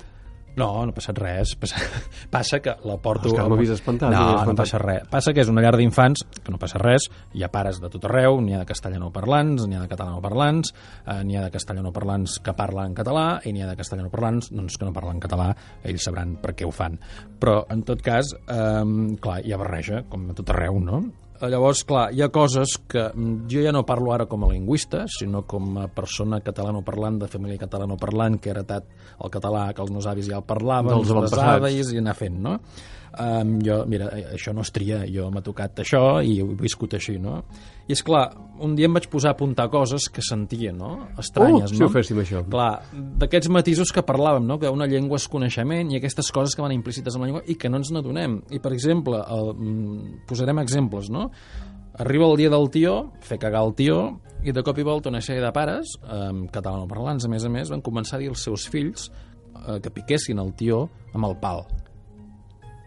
No, 0.56 0.68
no 0.86 0.92
ha 0.94 0.96
passat 0.96 1.18
res. 1.20 1.54
Passa, 1.60 1.82
passa 2.32 2.60
que 2.64 2.74
la 2.88 2.96
porto... 3.04 3.28
És 3.28 3.34
que 3.36 3.42
amb- 3.44 3.52
m'ha 3.52 3.60
vist 3.60 3.74
espantat, 3.76 4.12
No, 4.14 4.20
m'ha 4.22 4.32
no 4.32 4.40
espantat. 4.44 4.62
passa 4.66 4.80
res. 4.82 5.08
Passa 5.12 5.34
que 5.36 5.44
és 5.44 5.50
una 5.52 5.62
llar 5.66 5.74
d'infants, 5.76 6.24
que 6.44 6.54
no 6.54 6.60
passa 6.62 6.80
res, 6.82 7.10
hi 7.36 7.44
ha 7.44 7.50
pares 7.52 7.82
de 7.84 7.90
tot 7.92 8.08
arreu, 8.08 8.40
n'hi 8.42 8.56
ha 8.56 8.62
de 8.64 8.70
castellanoparlants, 8.70 9.66
n'hi 9.68 9.76
ha 9.76 9.82
de 9.84 9.90
catalanoparlants, 9.92 10.74
eh, 11.06 11.18
n'hi 11.28 11.36
ha 11.40 11.44
de 11.48 11.52
castellanoparlants 11.52 12.38
que 12.46 12.54
parlen 12.56 12.96
català 12.96 13.26
i 13.44 13.52
n'hi 13.52 13.66
ha 13.66 13.70
de 13.74 13.76
castellanoparlants 13.80 14.52
doncs, 14.56 14.78
que 14.80 14.88
no 14.88 14.94
parlen 14.96 15.20
català, 15.20 15.50
ells 15.84 16.08
sabran 16.08 16.38
per 16.42 16.56
què 16.56 16.66
ho 16.68 16.72
fan. 16.72 16.96
Però, 17.40 17.66
en 17.70 17.84
tot 17.84 18.02
cas, 18.06 18.32
eh, 18.48 19.18
clar, 19.22 19.42
hi 19.44 19.52
ha 19.54 19.60
barreja, 19.62 20.04
com 20.10 20.30
a 20.32 20.34
tot 20.40 20.50
arreu, 20.56 20.80
no? 20.80 21.04
Eh, 21.42 21.50
Llavors, 21.52 21.84
clar, 21.88 22.06
hi 22.16 22.22
ha 22.24 22.30
coses 22.32 22.78
que 22.88 23.10
mm, 23.12 23.46
jo 23.52 23.64
ja 23.66 23.74
no 23.76 23.84
parlo 23.88 24.14
ara 24.16 24.26
com 24.32 24.46
a 24.46 24.52
lingüista, 24.54 25.04
sinó 25.12 25.44
com 25.48 25.78
a 25.82 25.88
persona 25.92 26.40
catalanoparlant, 26.44 27.20
de 27.26 27.28
família 27.32 27.60
catalanoparlant, 27.60 28.40
que 28.40 28.50
ha 28.52 28.56
heretat 28.56 28.88
el 29.20 29.34
català, 29.34 29.68
que 29.76 29.84
els 29.84 29.92
meus 29.92 30.08
avis 30.08 30.30
ja 30.32 30.40
el 30.40 30.48
parlaven, 30.48 30.94
Dels 30.96 31.12
avantpassats. 31.12 31.66
avis 31.66 31.92
i 31.92 32.00
anar 32.00 32.16
fent, 32.16 32.40
no? 32.40 32.60
Um, 33.16 33.60
jo, 33.64 33.78
mira, 33.88 34.10
eh, 34.12 34.26
això 34.36 34.52
no 34.52 34.60
es 34.66 34.74
tria, 34.76 34.98
jo 35.08 35.30
m'ha 35.32 35.40
tocat 35.40 35.80
això 35.80 36.20
i 36.20 36.34
ho 36.44 36.50
he 36.52 36.56
viscut 36.60 36.98
així, 36.98 37.14
no? 37.22 37.38
I 37.88 37.94
és 37.96 38.02
clar, 38.04 38.26
un 38.60 38.74
dia 38.76 38.90
em 38.90 38.98
vaig 38.98 39.06
posar 39.08 39.30
a 39.32 39.36
apuntar 39.38 39.70
coses 39.72 40.10
que 40.12 40.24
sentia, 40.26 40.74
no? 40.76 41.08
Estranyes, 41.22 41.70
Oh, 41.70 41.76
si 41.76 41.80
no? 41.80 41.88
ho 41.88 41.94
féssim, 41.94 42.20
això. 42.20 42.42
Clar, 42.52 42.82
d'aquests 43.22 43.48
matisos 43.56 43.94
que 43.96 44.04
parlàvem, 44.04 44.44
no? 44.44 44.58
que 44.60 44.68
una 44.68 44.88
llengua 44.90 45.16
és 45.22 45.28
coneixement 45.32 45.94
i 45.94 46.02
aquestes 46.02 46.32
coses 46.36 46.56
que 46.58 46.66
van 46.66 46.74
implícites 46.76 47.16
en 47.16 47.22
la 47.24 47.30
llengua 47.30 47.44
i 47.48 47.56
que 47.56 47.70
no 47.72 47.78
ens 47.80 47.94
n'adonem. 47.96 48.42
I, 48.52 48.60
per 48.60 48.74
exemple, 48.76 49.22
el, 49.24 49.54
mm, 49.54 50.26
posarem 50.28 50.60
exemples, 50.60 51.08
no? 51.10 51.30
Arriba 51.98 52.28
el 52.28 52.36
dia 52.36 52.50
del 52.52 52.68
tió, 52.70 52.98
fer 53.24 53.40
cagar 53.40 53.64
el 53.64 53.74
tió, 53.76 54.20
i 54.44 54.52
de 54.52 54.62
cop 54.62 54.78
i 54.78 54.84
volta 54.84 55.08
una 55.10 55.22
sèrie 55.24 55.42
de 55.42 55.54
pares, 55.56 55.96
eh, 56.04 56.50
catalanoparlants, 56.52 57.24
a 57.24 57.30
més 57.32 57.46
a 57.46 57.50
més, 57.50 57.72
van 57.72 57.82
començar 57.82 58.18
a 58.18 58.20
dir 58.20 58.28
als 58.34 58.44
seus 58.44 58.68
fills 58.68 59.08
eh, 59.10 59.80
que 59.80 59.90
piquessin 59.90 60.38
el 60.44 60.52
tió 60.60 60.90
amb 61.14 61.26
el 61.32 61.38
pal. 61.40 61.64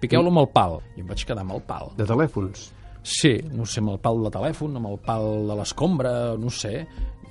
Piqueu-lo 0.03 0.31
amb 0.33 0.43
el 0.45 0.49
pal. 0.55 0.79
I 0.97 1.03
em 1.03 1.09
vaig 1.11 1.25
quedar 1.27 1.45
amb 1.45 1.57
el 1.57 1.63
pal. 1.67 1.93
De 1.99 2.07
telèfons. 2.09 2.69
Sí, 3.03 3.35
no 3.55 3.67
sé, 3.67 3.81
amb 3.83 3.95
el 3.95 4.01
pal 4.05 4.21
de 4.25 4.33
telèfon, 4.35 4.77
amb 4.79 4.91
el 4.91 4.99
pal 5.05 5.29
de 5.49 5.59
l'escombra, 5.59 6.13
no 6.39 6.51
sé. 6.53 6.83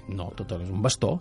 No, 0.09 0.29
tot 0.35 0.55
és 0.57 0.69
un 0.71 0.81
bastó. 0.83 1.17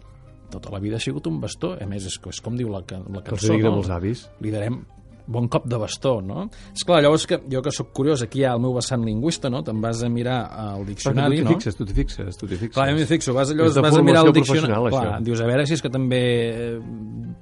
Tota 0.50 0.70
la 0.70 0.78
vida 0.82 0.96
ha 0.98 1.02
sigut 1.02 1.26
un 1.26 1.40
bastó. 1.42 1.74
A 1.80 1.86
més, 1.90 2.06
és, 2.06 2.18
és 2.30 2.42
com 2.42 2.56
diu 2.58 2.70
la, 2.70 2.82
la 2.82 3.22
Que 3.22 3.34
els 3.34 3.42
cançó, 3.42 3.52
diguin 3.52 3.68
no? 3.68 3.74
amb 3.76 3.84
els 3.84 3.92
avis. 3.94 4.26
Li 4.44 4.54
darem 4.54 4.80
bon 5.26 5.48
cop 5.48 5.66
de 5.66 5.78
bastó, 5.80 6.20
no? 6.22 6.46
És 6.74 6.84
clar, 6.86 7.00
llavors 7.02 7.26
que 7.26 7.40
jo 7.50 7.62
que 7.62 7.72
sóc 7.74 7.92
curiós, 7.96 8.22
aquí 8.22 8.40
hi 8.40 8.44
ha 8.46 8.54
el 8.54 8.60
meu 8.62 8.74
vessant 8.76 9.02
lingüista, 9.04 9.50
no? 9.50 9.62
Te'n 9.66 9.80
vas 9.82 10.02
a 10.06 10.08
mirar 10.12 10.38
al 10.52 10.84
tu 10.84 10.90
diccionari, 10.92 11.40
t'hi 11.40 11.44
no? 11.44 11.54
fixes, 11.56 11.76
tu 11.76 11.84
t'hi 11.84 11.96
fixes, 11.98 12.36
tu 12.38 12.46
t'hi 12.46 12.56
fixes. 12.60 12.74
Clar, 12.76 12.88
jo 12.92 12.96
m'hi 12.98 13.06
fixo, 13.10 13.34
vas, 13.34 13.50
allò, 13.50 13.68
de 13.72 13.84
vas 13.84 13.98
a 13.98 14.02
mirar 14.06 14.24
el 14.26 14.32
diccionari... 14.36 14.90
Clar, 14.94 15.06
això. 15.10 15.22
dius, 15.26 15.42
a 15.42 15.50
veure 15.50 15.66
si 15.66 15.74
és 15.74 15.82
que 15.82 15.90
també 15.90 16.22
eh, 16.54 16.80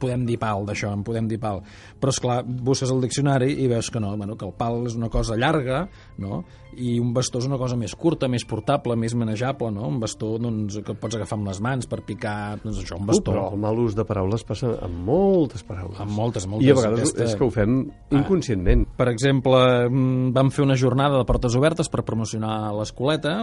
podem 0.00 0.24
dir 0.26 0.38
pal 0.40 0.64
d'això, 0.68 0.92
en 0.96 1.04
podem 1.06 1.28
dir 1.30 1.38
pal. 1.42 1.62
Però, 2.00 2.12
és 2.14 2.20
clar, 2.24 2.40
busques 2.44 2.90
el 2.90 3.00
diccionari 3.04 3.52
i 3.64 3.68
veus 3.70 3.90
que 3.92 4.00
no, 4.02 4.16
bueno, 4.16 4.36
que 4.40 4.46
el 4.48 4.54
pal 4.56 4.84
és 4.88 4.96
una 4.98 5.10
cosa 5.12 5.36
llarga, 5.36 5.86
no? 6.18 6.42
i 6.74 6.96
un 6.98 7.12
bastó 7.14 7.38
és 7.38 7.46
una 7.46 7.58
cosa 7.60 7.76
més 7.78 7.92
curta, 7.94 8.26
més 8.30 8.42
portable, 8.50 8.96
més 8.98 9.12
manejable, 9.14 9.68
no? 9.70 9.86
Un 9.86 10.00
bastó 10.02 10.32
doncs, 10.42 10.80
que 10.82 10.96
pots 10.98 11.14
agafar 11.14 11.38
amb 11.38 11.46
les 11.46 11.60
mans 11.62 11.86
per 11.90 12.00
picar, 12.06 12.56
doncs 12.64 12.80
això, 12.82 12.96
un 12.98 13.04
Uh, 13.04 13.10
bastó. 13.12 13.30
però 13.30 13.44
el 13.52 13.60
mal 13.62 13.78
ús 13.78 13.94
de 13.94 14.04
paraules 14.08 14.42
passa 14.48 14.72
amb 14.82 15.04
moltes 15.06 15.62
paraules. 15.62 16.00
Amb 16.02 16.10
moltes, 16.16 16.48
moltes. 16.50 16.66
I 16.66 16.72
a 16.72 16.74
vegades 16.80 17.00
Aquesta- 17.04 17.24
és 17.28 17.36
que 17.38 17.44
ho 17.44 17.50
fem 17.54 17.73
inconscientment. 18.14 18.86
Per 18.98 19.06
exemple, 19.10 19.60
mm, 19.88 20.32
vam 20.36 20.50
fer 20.54 20.64
una 20.64 20.76
jornada 20.80 21.18
de 21.20 21.28
portes 21.28 21.56
obertes 21.58 21.90
per 21.92 22.04
promocionar 22.06 22.72
l'escoleta 22.76 23.38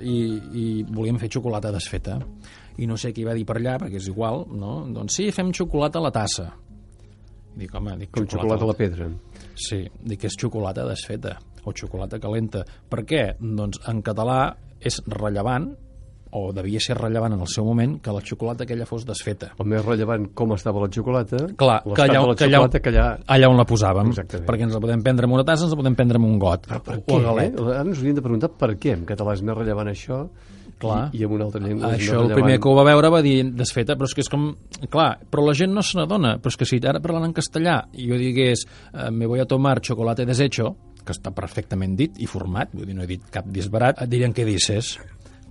i, 0.00 0.18
i 0.52 0.66
volíem 0.88 1.18
fer 1.22 1.30
xocolata 1.32 1.72
desfeta. 1.74 2.18
I 2.76 2.86
no 2.86 2.98
sé 3.00 3.12
qui 3.16 3.24
va 3.24 3.34
dir 3.36 3.46
per 3.48 3.56
allà, 3.60 3.78
perquè 3.80 4.00
és 4.00 4.08
igual, 4.10 4.44
no? 4.52 4.82
Doncs 4.92 5.20
sí, 5.20 5.30
fem 5.32 5.52
xocolata 5.56 6.00
a 6.00 6.06
la 6.06 6.12
tassa. 6.12 6.50
Dic, 7.56 7.72
home, 7.72 7.96
dic 8.02 8.12
Com 8.12 8.26
xocolata 8.28 8.66
a 8.66 8.68
la 8.68 8.76
pedra. 8.76 9.08
Sí, 9.56 9.80
dic 10.04 10.20
que 10.20 10.28
és 10.28 10.36
xocolata 10.36 10.84
desfeta 10.88 11.38
o 11.64 11.72
xocolata 11.72 12.20
calenta. 12.22 12.62
Per 12.88 13.02
què? 13.08 13.24
Doncs 13.40 13.80
en 13.88 14.02
català 14.04 14.40
és 14.80 15.00
rellevant 15.08 15.70
o 16.36 16.50
devia 16.52 16.80
ser 16.82 16.98
rellevant 16.98 17.32
en 17.36 17.42
el 17.44 17.48
seu 17.48 17.64
moment 17.64 17.96
que 18.04 18.12
la 18.12 18.20
xocolata 18.20 18.66
aquella 18.66 18.86
fos 18.88 19.06
desfeta. 19.08 19.52
El 19.58 19.70
més 19.72 19.84
rellevant 19.84 20.28
com 20.36 20.52
estava 20.56 20.82
la 20.82 20.90
xocolata, 20.92 21.46
Clar, 21.56 21.78
que 21.86 22.02
allà, 22.04 22.20
de 22.20 22.26
la 22.28 22.34
que 22.36 22.44
allà, 22.44 22.58
xocolata 22.60 22.82
que 22.84 22.92
allà... 22.92 23.06
allà 23.36 23.48
on 23.52 23.60
la 23.60 23.64
posàvem, 23.68 24.12
Exactament. 24.12 24.48
perquè 24.50 24.66
ens 24.68 24.76
la 24.76 24.82
podem 24.84 25.06
prendre 25.06 25.28
amb 25.28 25.38
una 25.38 25.46
tassa, 25.48 25.64
ens 25.64 25.72
la 25.72 25.80
podem 25.80 25.96
prendre 25.96 26.20
amb 26.20 26.28
un 26.28 26.36
got, 26.42 26.68
Però 26.68 26.82
per 26.84 26.98
o 26.98 27.06
què? 27.06 27.22
galet. 27.24 27.56
Eh? 27.56 27.70
Ara 27.72 27.86
ens 27.86 28.02
hauríem 28.02 28.18
de 28.20 28.26
preguntar 28.26 28.52
per 28.60 28.74
què 28.76 28.92
en 28.98 29.06
català 29.08 29.36
és 29.38 29.42
més 29.46 29.56
rellevant 29.56 29.90
això 29.92 30.20
Clar. 30.76 31.06
i, 31.14 31.22
i 31.22 31.24
en 31.24 31.32
una 31.32 31.46
altra 31.46 31.62
llengua 31.64 31.94
Això 31.96 32.18
el 32.20 32.34
primer 32.36 32.58
que 32.60 32.68
ho 32.68 32.74
va 32.76 32.84
veure 32.84 33.08
va 33.14 33.22
dir 33.24 33.38
desfeta, 33.56 33.96
però 33.96 34.10
és 34.10 34.16
que 34.16 34.20
és 34.26 34.28
com... 34.28 34.50
Clar, 34.92 35.08
però 35.32 35.46
la 35.46 35.56
gent 35.56 35.72
no 35.72 35.80
se 35.86 35.96
n'adona, 35.96 36.36
però 36.36 36.52
és 36.52 36.60
que 36.60 36.68
si 36.68 36.82
ara 36.84 37.00
parlant 37.00 37.30
en 37.30 37.32
castellà 37.36 37.78
i 37.96 38.10
jo 38.10 38.20
digués 38.20 38.66
eh, 38.66 39.08
me 39.08 39.24
voy 39.24 39.40
a 39.40 39.48
tomar 39.48 39.78
chocolate 39.80 40.28
deshecho, 40.28 40.74
que 41.06 41.14
està 41.14 41.32
perfectament 41.32 41.96
dit 41.96 42.20
i 42.20 42.28
format, 42.28 42.74
vull 42.74 42.84
dir, 42.90 42.96
no 42.98 43.06
he 43.06 43.10
dit 43.14 43.24
cap 43.32 43.46
disbarat, 43.48 44.02
et 44.02 44.10
dirien 44.10 44.34
què 44.36 44.44
dices. 44.44 44.96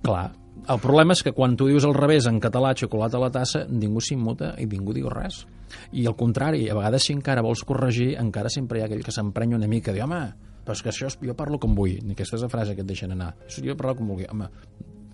Clar, 0.04 0.28
el 0.68 0.80
problema 0.82 1.14
és 1.14 1.22
que 1.22 1.32
quan 1.36 1.54
tu 1.58 1.68
dius 1.68 1.84
al 1.86 1.94
revés 1.94 2.26
en 2.26 2.40
català 2.42 2.72
xocolata 2.76 3.18
a 3.18 3.22
la 3.22 3.30
tassa, 3.34 3.64
ningú 3.70 4.00
s'immuta 4.02 4.54
i 4.58 4.66
ningú 4.70 4.94
diu 4.96 5.08
res. 5.12 5.44
I 5.92 6.06
al 6.06 6.16
contrari, 6.18 6.66
a 6.70 6.74
vegades 6.78 7.06
si 7.06 7.14
encara 7.14 7.44
vols 7.44 7.62
corregir, 7.66 8.14
encara 8.20 8.50
sempre 8.52 8.80
hi 8.80 8.82
ha 8.84 8.88
aquell 8.90 9.04
que 9.06 9.14
s'emprenya 9.14 9.58
una 9.58 9.68
mica, 9.70 9.94
diu, 9.94 10.04
home, 10.06 10.20
però 10.66 10.74
és 10.74 10.82
que 10.82 10.90
això 10.90 11.10
és, 11.10 11.18
jo 11.22 11.36
parlo 11.38 11.60
com 11.62 11.74
vull, 11.78 11.98
ni 12.02 12.16
aquesta 12.16 12.38
és 12.38 12.46
la 12.46 12.50
frase 12.50 12.74
que 12.74 12.82
et 12.82 12.88
deixen 12.88 13.14
anar. 13.14 13.32
Això 13.46 13.62
jo 13.64 13.76
parlo 13.78 13.94
com 14.00 14.10
vulgui, 14.10 14.26
home, 14.30 14.48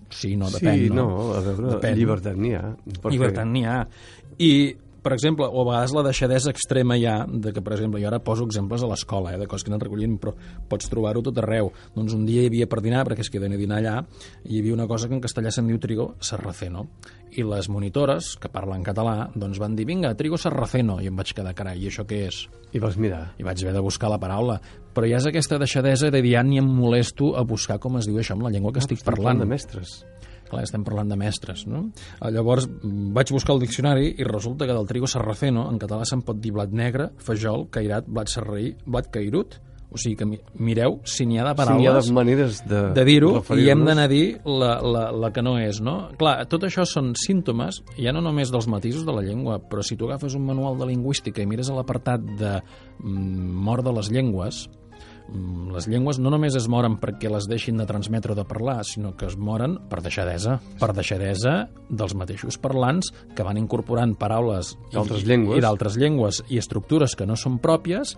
sí, 0.09 0.35
no, 0.39 0.49
depèn, 0.53 0.79
sí, 0.79 0.89
no? 0.89 1.05
no, 1.05 1.27
a 1.37 1.41
veure, 1.45 1.75
Depèn. 1.75 1.97
llibertat 1.99 2.39
n'hi 2.39 2.55
ha. 2.57 2.63
Per 3.01 3.13
Llibertat 3.13 3.49
n'hi 3.49 3.65
ha. 3.69 3.77
I, 4.41 4.51
per 5.03 5.13
exemple, 5.13 5.45
o 5.45 5.61
a 5.61 5.65
vegades 5.67 5.93
la 5.93 6.03
deixadesa 6.07 6.49
extrema 6.53 6.95
ha, 6.95 7.17
de 7.27 7.51
que, 7.53 7.61
per 7.61 7.75
exemple, 7.75 7.99
jo 8.01 8.07
ara 8.07 8.21
poso 8.23 8.45
exemples 8.47 8.81
a 8.83 8.87
l'escola, 8.87 9.33
eh, 9.33 9.39
de 9.41 9.47
coses 9.51 9.65
que 9.65 9.71
anem 9.73 9.83
recollint, 9.83 10.15
però 10.21 10.33
pots 10.69 10.89
trobar-ho 10.89 11.21
tot 11.21 11.37
arreu. 11.43 11.71
Doncs 11.93 12.15
un 12.15 12.25
dia 12.25 12.41
hi 12.41 12.47
havia 12.49 12.67
per 12.71 12.81
dinar, 12.81 13.03
perquè 13.05 13.25
es 13.25 13.29
queden 13.33 13.53
a 13.53 13.59
dinar 13.59 13.81
allà, 13.81 13.97
i 14.45 14.55
hi 14.55 14.61
havia 14.63 14.73
una 14.73 14.87
cosa 14.87 15.09
que 15.09 15.17
en 15.17 15.21
castellà 15.21 15.51
se'n 15.51 15.67
diu 15.67 15.77
trigo 15.83 16.13
sarraceno. 16.23 16.87
I 17.33 17.43
les 17.43 17.67
monitores, 17.69 18.35
que 18.37 18.49
parlen 18.53 18.83
català, 18.85 19.27
doncs 19.35 19.59
van 19.59 19.75
dir, 19.75 19.85
vinga, 19.89 20.13
trigo 20.15 20.37
sarraceno, 20.37 20.99
i 21.01 21.09
em 21.09 21.15
vaig 21.17 21.33
quedar, 21.33 21.53
carai, 21.57 21.79
i 21.81 21.89
això 21.89 22.05
què 22.07 22.27
és? 22.29 22.43
I 22.73 22.79
vas 22.81 22.95
mirar. 22.97 23.33
i 23.37 23.43
vaig 23.45 23.61
haver 23.61 23.73
de 23.75 23.81
buscar 23.85 24.09
la 24.09 24.17
paraula. 24.21 24.59
Però 24.93 25.05
ja 25.09 25.17
és 25.17 25.25
aquesta 25.29 25.57
deixadesa 25.61 26.09
de 26.13 26.21
dir, 26.21 26.35
ja 26.37 26.43
ni 26.43 26.57
em 26.61 26.65
molesto 26.65 27.35
a 27.35 27.43
buscar 27.43 27.79
com 27.79 27.97
es 27.97 28.05
diu 28.07 28.17
això 28.17 28.33
amb 28.37 28.43
la 28.47 28.49
llengua 28.53 28.71
que 28.71 28.79
estic 28.79 28.97
Estem 29.01 29.13
parlant. 29.13 29.39
de 29.39 29.45
mestres. 29.45 30.03
Clar, 30.53 30.63
estem 30.69 30.83
parlant 30.85 31.09
de 31.09 31.17
mestres, 31.17 31.65
no? 31.67 31.87
Eh, 32.21 32.29
Llavors, 32.31 32.69
vaig 32.83 33.33
buscar 33.33 33.55
el 33.57 33.61
diccionari 33.65 34.13
i 34.21 34.23
resulta 34.27 34.67
que 34.69 34.73
del 34.77 34.85
trigo 34.87 35.09
sarraceno 35.09 35.67
en 35.73 35.81
català 35.81 36.05
se'n 36.05 36.21
pot 36.23 36.37
dir 36.39 36.53
blat 36.53 36.71
negre, 36.71 37.09
fajol, 37.17 37.67
cairat, 37.73 38.05
blat 38.07 38.29
serraí, 38.29 38.75
blat 38.85 39.09
cairut, 39.13 39.57
o 39.93 39.97
sigui 40.01 40.15
que 40.17 40.25
mi- 40.25 40.39
mireu 40.57 40.95
si 41.05 41.25
n'hi 41.29 41.37
ha 41.37 41.43
de 41.45 41.51
Si 41.53 41.57
paraules 41.59 41.81
n'hi 41.83 41.87
ha 41.87 41.93
de 41.99 42.13
maneres 42.17 42.61
de, 42.65 42.79
de 42.97 43.03
dir-ho 43.05 43.35
i 43.61 43.67
hem 43.69 43.83
d'anar 43.85 44.05
a 44.07 44.09
dir 44.09 44.39
la, 44.43 44.71
la, 44.81 45.03
la 45.11 45.29
que 45.33 45.43
no 45.45 45.57
és, 45.61 45.81
no? 45.85 46.09
Clar, 46.17 46.47
tot 46.49 46.63
això 46.65 46.81
són 46.89 47.11
símptomes, 47.13 47.83
ja 48.01 48.11
no 48.11 48.21
només 48.25 48.49
dels 48.53 48.65
matisos 48.67 49.05
de 49.05 49.13
la 49.13 49.21
llengua, 49.21 49.59
però 49.59 49.83
si 49.85 49.95
tu 49.95 50.05
agafes 50.09 50.33
un 50.33 50.47
manual 50.47 50.79
de 50.81 50.87
lingüística 50.89 51.43
i 51.43 51.45
mires 51.45 51.69
a 51.69 51.75
l'apartat 51.77 52.25
de 52.39 52.55
mm, 53.03 53.61
mort 53.69 53.85
de 53.85 53.93
les 53.93 54.09
llengües, 54.09 54.63
les 55.73 55.87
llengües 55.87 56.19
no 56.19 56.29
només 56.29 56.55
es 56.59 56.67
moren 56.69 56.97
perquè 57.01 57.29
les 57.31 57.47
deixin 57.49 57.77
de 57.79 57.85
transmetre 57.89 58.33
o 58.33 58.35
de 58.35 58.43
parlar, 58.45 58.83
sinó 58.85 59.15
que 59.17 59.25
es 59.25 59.37
moren 59.37 59.77
per 59.89 60.01
deixadesa, 60.03 60.59
per 60.79 60.91
deixadesa 60.93 61.69
dels 61.89 62.13
mateixos 62.13 62.57
parlants 62.61 63.11
que 63.35 63.43
van 63.43 63.57
incorporant 63.57 64.15
paraules 64.19 64.75
i- 64.91 64.95
D'altres 64.95 65.25
llengües. 65.25 65.57
i 65.57 65.61
d'altres 65.61 65.97
llengües 65.97 66.43
i 66.49 66.57
estructures 66.57 67.15
que 67.15 67.25
no 67.25 67.35
són 67.35 67.59
pròpies 67.59 68.17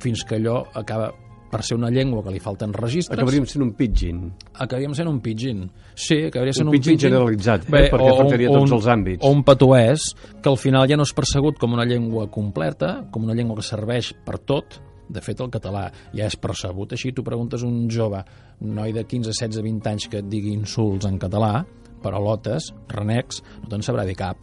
fins 0.00 0.24
que 0.24 0.36
allò 0.40 0.64
acaba 0.74 1.12
per 1.50 1.64
ser 1.66 1.74
una 1.76 1.90
llengua 1.90 2.22
que 2.22 2.30
li 2.30 2.38
falten 2.38 2.72
registres 2.72 3.18
Acabaríem 3.18 3.44
sent 3.44 3.62
un 3.64 3.72
pidgin. 3.74 4.32
acabaríem 4.54 4.94
sent 4.94 5.08
un 5.08 5.20
pidgin. 5.20 5.64
Sí, 5.94 6.26
acabaria 6.26 6.52
sent 6.52 6.68
Un 6.68 6.74
un, 6.74 6.80
pidgin 6.80 6.98
generalitzat, 6.98 7.64
eh? 7.68 7.90
perquè 7.90 8.00
o- 8.10 8.14
afectaria 8.14 8.50
o 8.50 8.52
tots 8.54 8.70
un- 8.70 8.76
els 8.76 8.86
àmbits. 8.86 9.24
O 9.26 9.30
un 9.32 9.42
patuès, 9.42 10.14
que 10.40 10.48
al 10.48 10.56
final 10.56 10.88
ja 10.88 10.96
no 10.96 11.02
és 11.02 11.12
percegut 11.12 11.58
com 11.58 11.72
una 11.72 11.84
llengua 11.84 12.30
completa, 12.30 13.04
com 13.10 13.24
una 13.24 13.34
llengua 13.34 13.56
que 13.56 13.62
serveix 13.62 14.14
per 14.24 14.38
tot, 14.38 14.80
de 15.10 15.20
fet, 15.24 15.40
el 15.42 15.50
català 15.50 15.88
ja 16.14 16.26
és 16.30 16.36
percebut 16.40 16.92
així. 16.94 17.10
Tu 17.12 17.24
preguntes 17.26 17.62
un 17.66 17.88
jove, 17.90 18.22
un 18.62 18.74
noi 18.78 18.92
de 18.96 19.04
15, 19.04 19.32
16, 19.34 19.62
20 19.66 19.90
anys 19.90 20.08
que 20.08 20.22
et 20.22 20.28
digui 20.30 20.52
insults 20.54 21.06
en 21.08 21.18
català, 21.18 21.64
parolotes, 22.04 22.70
renecs, 22.88 23.42
no 23.62 23.68
te'n 23.72 23.82
sabrà 23.84 24.06
dir 24.08 24.16
cap. 24.18 24.38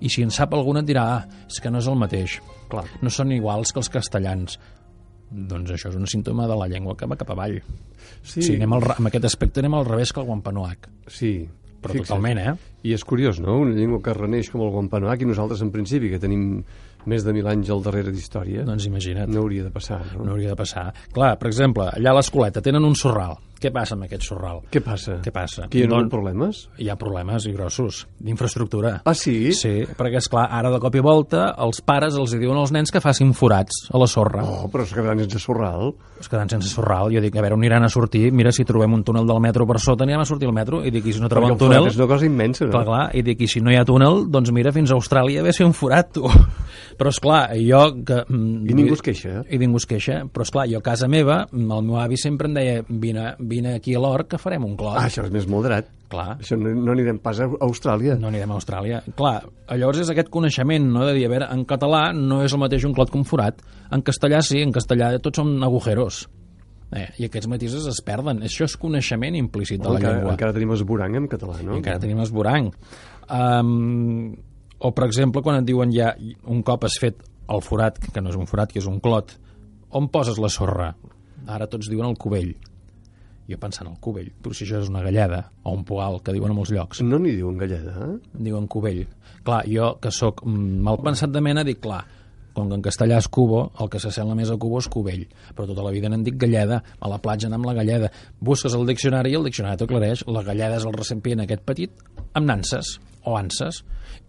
I 0.00 0.08
si 0.12 0.22
en 0.24 0.30
sap 0.32 0.54
algun 0.56 0.78
et 0.80 0.86
dirà, 0.88 1.04
ah, 1.18 1.44
és 1.48 1.60
que 1.60 1.70
no 1.72 1.78
és 1.82 1.88
el 1.90 1.98
mateix. 2.00 2.38
Clar. 2.72 2.86
No 3.02 3.10
són 3.12 3.32
iguals 3.36 3.72
que 3.72 3.80
els 3.82 3.90
castellans. 3.92 4.56
Doncs 5.30 5.72
això 5.74 5.90
és 5.90 5.96
un 5.98 6.06
símptoma 6.06 6.46
de 6.46 6.56
la 6.56 6.68
llengua 6.70 6.94
que 6.96 7.06
va 7.10 7.16
cap 7.18 7.30
avall. 7.34 7.58
Sí, 8.22 8.42
Sí, 8.42 8.54
anem 8.56 8.72
al, 8.76 8.84
amb 8.96 9.08
aquest 9.10 9.24
aspecte 9.26 9.60
anem 9.60 9.74
al 9.74 9.84
revés 9.88 10.12
que 10.12 10.20
el 10.22 10.28
Wampanoag. 10.28 10.90
sí. 11.08 11.48
Però 11.76 11.92
Fixa't. 11.92 12.08
totalment, 12.08 12.38
eh? 12.40 12.52
I 12.88 12.94
és 12.96 13.02
curiós, 13.04 13.38
no? 13.38 13.58
Una 13.60 13.74
llengua 13.76 14.00
que 14.02 14.14
reneix 14.14 14.48
com 14.50 14.62
el 14.64 14.70
Wampanoag 14.74 15.20
i 15.22 15.26
nosaltres, 15.28 15.60
en 15.62 15.70
principi, 15.70 16.08
que 16.10 16.18
tenim 16.18 16.64
més 17.06 17.24
de 17.26 17.34
mil 17.36 17.46
anys 17.50 17.70
al 17.72 17.82
darrere 17.84 18.12
d'història, 18.14 18.66
Doncs 18.66 18.86
imagina't, 18.90 19.30
no 19.32 19.44
hauria 19.44 19.66
de 19.66 19.72
passar, 19.74 20.02
no? 20.14 20.24
no 20.26 20.34
hauria 20.34 20.54
de 20.54 20.58
passar. 20.58 20.88
Clar, 21.14 21.36
per 21.40 21.50
exemple, 21.52 21.88
allà 21.92 22.12
a 22.12 22.18
l'Escoleta 22.18 22.64
tenen 22.64 22.84
un 22.86 22.96
sorral. 22.98 23.38
Què 23.60 23.70
passa 23.72 23.96
amb 23.96 24.04
aquest 24.04 24.26
sorral? 24.26 24.60
Què 24.72 24.82
passa? 24.84 25.18
Què 25.24 25.32
passa? 25.32 25.66
Que 25.72 25.80
hi 25.80 25.86
ha 25.86 25.90
Doncs- 25.90 26.12
problemes? 26.12 26.62
Hi 26.82 26.90
ha 26.92 26.96
problemes 27.00 27.46
i 27.48 27.54
grossos 27.54 28.02
d'infraestructura. 28.20 29.00
Ah, 29.04 29.14
sí? 29.16 29.52
Sí, 29.56 29.74
perquè, 29.96 30.20
és 30.20 30.28
clar 30.32 30.46
ara 30.52 30.70
de 30.74 30.80
cop 30.82 30.94
i 30.96 31.04
volta 31.04 31.48
els 31.64 31.80
pares 31.80 32.18
els 32.20 32.34
diuen 32.36 32.58
als 32.60 32.74
nens 32.74 32.92
que 32.92 33.00
facin 33.00 33.32
forats 33.36 33.86
a 33.92 34.00
la 34.00 34.08
sorra. 34.10 34.44
Oh. 34.44 34.68
Però 34.72 34.84
es 34.84 34.92
quedaran 34.92 35.22
sense 35.24 35.40
sorral. 35.40 35.94
Es 36.20 36.28
queden 36.32 36.48
sense 36.52 36.68
sorral. 36.72 37.10
Jo 37.12 37.20
dic, 37.24 37.34
a 37.36 37.44
veure, 37.44 37.56
on 37.56 37.64
aniran 37.64 37.84
a 37.84 37.90
sortir? 37.92 38.30
Mira, 38.32 38.52
si 38.52 38.64
trobem 38.64 38.92
un 38.96 39.04
túnel 39.04 39.26
del 39.28 39.40
metro 39.40 39.66
per 39.68 39.78
sota, 39.82 40.04
anirem 40.04 40.22
a 40.24 40.28
sortir 40.28 40.48
al 40.48 40.54
metro. 40.56 40.82
I 40.84 40.92
dic, 40.92 41.08
i 41.08 41.16
si 41.16 41.20
no 41.20 41.28
trobem 41.32 41.56
un 41.56 41.60
túnel... 41.60 41.88
és 41.90 41.98
una 41.98 42.08
cosa 42.10 42.28
immensa, 42.28 42.64
no? 42.66 42.72
Clar, 42.72 42.84
clar, 42.88 43.02
i 43.16 43.24
dic, 43.26 43.44
i 43.44 43.50
si 43.50 43.60
no 43.64 43.72
hi 43.72 43.78
ha 43.80 43.84
túnel, 43.88 44.24
doncs 44.32 44.52
mira, 44.54 44.72
fins 44.76 44.92
a 44.92 44.98
Austràlia 44.98 45.44
ve 45.44 45.52
ser 45.56 45.66
un 45.68 45.74
forat, 45.76 46.12
tu. 46.16 46.24
Però, 46.98 47.12
és 47.12 47.20
clar, 47.20 47.42
jo... 47.60 47.82
Que, 48.06 48.22
mm, 48.24 48.68
I 48.70 48.76
ningú 48.78 48.96
es 48.96 49.04
queixa. 49.04 49.42
I 49.52 49.60
ningú 49.60 49.80
es 49.82 49.88
queixa, 49.88 50.22
però, 50.32 50.46
és 50.46 50.52
clar 50.54 50.64
jo 50.70 50.80
a 50.80 50.84
casa 50.84 51.08
meva, 51.12 51.42
el 51.52 51.84
meu 51.84 51.98
avi 52.00 52.16
sempre 52.20 52.48
em 52.48 52.56
deia, 52.56 52.78
vine, 52.88 53.34
vine 53.48 53.74
aquí 53.78 53.94
a 53.96 54.00
l'hort 54.02 54.28
que 54.30 54.38
farem 54.38 54.64
un 54.64 54.76
clot. 54.76 54.96
Ah, 54.98 55.06
això 55.08 55.24
és 55.26 55.32
més 55.34 55.46
moderat. 55.50 55.88
Clar, 56.06 56.36
Això 56.38 56.54
no, 56.54 56.70
no 56.70 56.92
anirem 56.92 57.16
pas 57.18 57.40
a 57.42 57.48
Austràlia. 57.66 58.14
no 58.20 58.28
anirem 58.28 58.52
a 58.52 58.54
Austràlia. 58.60 59.00
Clar, 59.18 59.40
llavors 59.74 59.98
és 60.04 60.10
aquest 60.12 60.28
coneixement, 60.30 60.84
no?, 60.92 61.02
de 61.08 61.16
dir, 61.16 61.24
a 61.26 61.32
veure, 61.32 61.48
en 61.50 61.64
català 61.66 62.12
no 62.14 62.44
és 62.44 62.52
el 62.54 62.60
mateix 62.62 62.84
un 62.86 62.94
clot 62.94 63.10
que 63.10 63.18
un 63.18 63.24
forat. 63.26 63.58
En 63.90 64.04
castellà 64.06 64.38
sí, 64.46 64.60
en 64.62 64.70
castellà 64.76 65.08
tots 65.18 65.40
són 65.42 65.56
agujeros. 65.66 66.28
Eh, 66.94 67.08
I 67.18 67.26
aquests 67.26 67.48
matisos 67.50 67.88
es 67.90 67.98
perden. 68.06 68.44
Això 68.46 68.68
és 68.68 68.76
coneixement 68.78 69.34
implícit 69.34 69.82
de 69.82 69.88
la 69.90 69.98
encara, 69.98 70.14
llengua. 70.20 70.36
encara 70.36 70.54
tenim 70.54 70.76
esborang 70.76 71.16
en 71.18 71.26
català, 71.32 71.58
no? 71.66 71.74
I 71.74 71.80
encara 71.82 71.98
tenim 71.98 72.20
esborang. 72.22 72.70
Um, 73.26 74.36
o, 74.78 74.92
per 74.94 75.08
exemple, 75.08 75.42
quan 75.42 75.58
et 75.58 75.66
diuen 75.66 75.90
ja 75.90 76.12
un 76.46 76.62
cop 76.62 76.86
has 76.86 77.00
fet 77.02 77.18
el 77.50 77.62
forat, 77.66 77.98
que 78.12 78.22
no 78.22 78.30
és 78.30 78.38
un 78.38 78.46
forat, 78.46 78.70
que 78.70 78.78
és 78.78 78.86
un 78.86 79.00
clot, 79.02 79.34
on 79.90 80.06
poses 80.14 80.38
la 80.38 80.50
sorra? 80.52 80.92
Ara 81.46 81.66
tots 81.70 81.90
diuen 81.90 82.06
el 82.10 82.16
cubell. 82.18 82.54
Jo 83.46 83.58
pensant 83.62 83.88
el 83.90 83.98
cubell, 84.02 84.32
però 84.42 84.54
si 84.54 84.64
això 84.66 84.80
és 84.82 84.90
una 84.90 85.04
galleda 85.04 85.44
o 85.62 85.72
un 85.76 85.84
poal, 85.86 86.20
que 86.24 86.34
diuen 86.34 86.50
a 86.50 86.56
molts 86.56 86.72
llocs. 86.74 87.02
No 87.06 87.20
n'hi 87.22 87.36
diuen 87.38 87.58
galleda, 87.60 87.94
eh? 88.08 88.14
Diuen 88.48 88.66
cubell. 88.66 89.04
Clar, 89.46 89.62
jo, 89.70 89.92
que 90.02 90.10
sóc 90.10 90.42
mm, 90.44 90.78
mal 90.86 90.98
pensat 91.04 91.30
de 91.30 91.42
mena, 91.44 91.62
dic, 91.66 91.78
clar, 91.84 92.02
com 92.56 92.70
que 92.70 92.78
en 92.78 92.82
castellà 92.82 93.18
és 93.20 93.28
cubo, 93.28 93.66
el 93.82 93.90
que 93.92 94.00
s'assembla 94.00 94.34
més 94.38 94.50
a 94.50 94.56
cubo 94.60 94.80
és 94.80 94.88
cubell. 94.92 95.26
Però 95.52 95.66
tota 95.68 95.84
la 95.84 95.92
vida 95.92 96.08
n'en 96.08 96.24
dic 96.24 96.38
galleda. 96.40 96.80
A 97.04 97.10
la 97.12 97.18
platja 97.22 97.50
anem 97.50 97.66
la 97.68 97.74
galleda. 97.76 98.08
Busques 98.40 98.74
el 98.74 98.86
diccionari 98.88 99.34
i 99.34 99.36
el 99.36 99.44
diccionari 99.44 99.82
t'aclareix. 99.82 100.24
La 100.32 100.42
galleda 100.46 100.78
és 100.80 100.86
el 100.88 100.96
recipient 100.96 101.44
aquest 101.44 101.66
petit 101.68 102.00
amb 102.32 102.48
nanses 102.48 102.96
o 103.28 103.36
anses. 103.36 103.82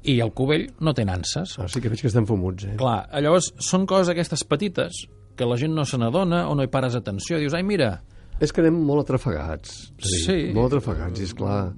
I 0.03 0.19
el 0.25 0.33
cubell 0.35 0.67
no 0.83 0.93
té 0.97 1.07
nanses. 1.07 1.55
Ah, 1.55 1.69
sí 1.71 1.79
que 1.79 1.91
veig 1.93 2.03
que 2.03 2.11
estan 2.11 2.27
fumuts, 2.27 2.67
eh? 2.67 2.75
Clar, 2.81 2.99
llavors 3.23 3.53
són 3.63 3.87
coses 3.87 4.11
aquestes 4.11 4.43
petites 4.43 5.05
que 5.37 5.47
la 5.47 5.55
gent 5.61 5.75
no 5.77 5.85
se 5.87 5.99
n'adona 6.01 6.47
o 6.51 6.55
no 6.57 6.65
hi 6.65 6.73
pares 6.73 6.97
atenció. 6.99 7.39
Dius, 7.39 7.55
ai, 7.55 7.63
mira, 7.63 8.01
És 8.43 8.51
que 8.53 8.61
anem 8.61 8.75
molt 8.85 9.05
atrafegats. 9.07 9.91
És 9.97 10.11
dir, 10.11 10.23
Sí. 10.25 10.37
Molt 10.53 10.73
atrafegats, 10.73 11.19
i 11.19 11.23
és 11.23 11.33
clar. 11.33 11.73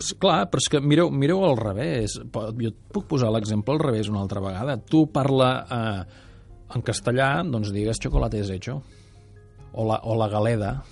S- 0.00 0.14
Clar, 0.18 0.46
però 0.50 0.58
és 0.62 0.68
que 0.70 0.80
mireu, 0.80 1.10
mireu 1.10 1.42
al 1.44 1.56
revés. 1.58 2.14
Jo 2.32 2.68
et 2.70 2.76
puc 2.92 3.06
posar 3.06 3.30
l'exemple 3.30 3.74
al 3.74 3.80
revés 3.80 4.08
una 4.08 4.20
altra 4.22 4.40
vegada. 4.40 4.78
Tu 4.78 5.06
parla 5.12 5.50
eh, 5.70 6.04
en 6.74 6.82
castellà, 6.82 7.42
doncs 7.44 7.72
digues 7.72 7.98
chocolates 8.00 8.48
hecho. 8.50 8.82
O 9.72 9.84
la, 9.86 10.00
o 10.04 10.14
la 10.16 10.28
galeda. 10.28 10.82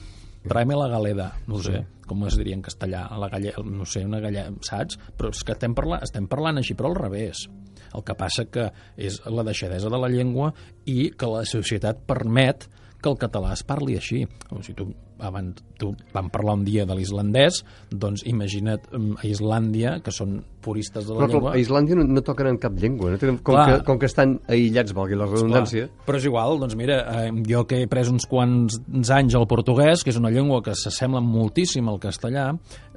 Tráeme 0.48 0.76
la 0.76 0.88
galeda. 0.88 1.32
No 1.46 1.58
sé 1.62 1.86
com 2.08 2.22
es 2.24 2.38
diria 2.38 2.54
en 2.56 2.62
castellà. 2.64 3.02
La 3.20 3.28
galle, 3.28 3.52
no 3.68 3.84
sé, 3.84 4.00
una 4.06 4.18
galleda, 4.18 4.48
saps? 4.64 4.96
Però 5.18 5.28
és 5.28 5.42
que 5.44 5.52
estem 5.52 5.74
parlant, 5.76 6.00
estem 6.02 6.24
parlant 6.26 6.56
així, 6.56 6.72
però 6.74 6.88
al 6.88 6.96
revés. 6.96 7.42
El 7.94 8.00
que 8.02 8.14
passa 8.16 8.46
que 8.48 8.70
és 8.96 9.18
la 9.26 9.44
deixadesa 9.44 9.90
de 9.92 9.98
la 10.00 10.08
llengua 10.08 10.54
i 10.86 11.10
que 11.10 11.26
la 11.28 11.42
societat 11.44 12.00
permet 12.08 12.64
que 13.02 13.10
el 13.10 13.18
català 13.20 13.52
es 13.54 13.62
parli 13.66 13.96
així. 13.98 14.24
O 14.50 14.60
sigui, 14.62 14.76
tu, 14.78 14.86
abans, 15.22 15.62
tu 15.78 15.90
vam 16.14 16.28
parlar 16.34 16.56
un 16.58 16.64
dia 16.66 16.84
de 16.86 16.94
l'islandès, 16.98 17.60
doncs 17.90 18.24
imagina't 18.28 18.88
mm, 18.90 19.18
a 19.22 19.26
Islàndia, 19.28 19.96
que 20.04 20.14
són 20.14 20.38
puristes 20.64 21.06
de 21.06 21.14
la 21.14 21.24
Però 21.24 21.30
llengua... 21.32 21.52
a 21.54 21.62
Islàndia 21.62 21.98
no, 21.98 22.06
no 22.10 22.22
toquen 22.26 22.50
en 22.52 22.58
cap 22.62 22.74
llengua. 22.78 23.12
No 23.14 23.20
com, 23.20 23.38
Clar. 23.52 23.66
que, 23.68 23.78
com 23.86 24.00
que 24.02 24.10
estan 24.10 24.38
aïllats, 24.50 24.94
valgui 24.96 25.18
la 25.18 25.28
redundància. 25.30 25.86
Clar, 25.88 26.06
però 26.08 26.22
és 26.22 26.28
igual, 26.30 26.58
doncs 26.62 26.78
mira, 26.78 26.98
eh, 27.22 27.30
jo 27.48 27.64
que 27.70 27.82
he 27.84 27.90
pres 27.90 28.10
uns 28.12 28.26
quants 28.30 28.80
anys 29.14 29.38
al 29.38 29.48
portuguès, 29.50 30.02
que 30.02 30.14
és 30.14 30.20
una 30.20 30.32
llengua 30.34 30.62
que 30.66 30.74
s'assembla 30.78 31.22
moltíssim 31.24 31.88
al 31.90 32.02
castellà, 32.02 32.50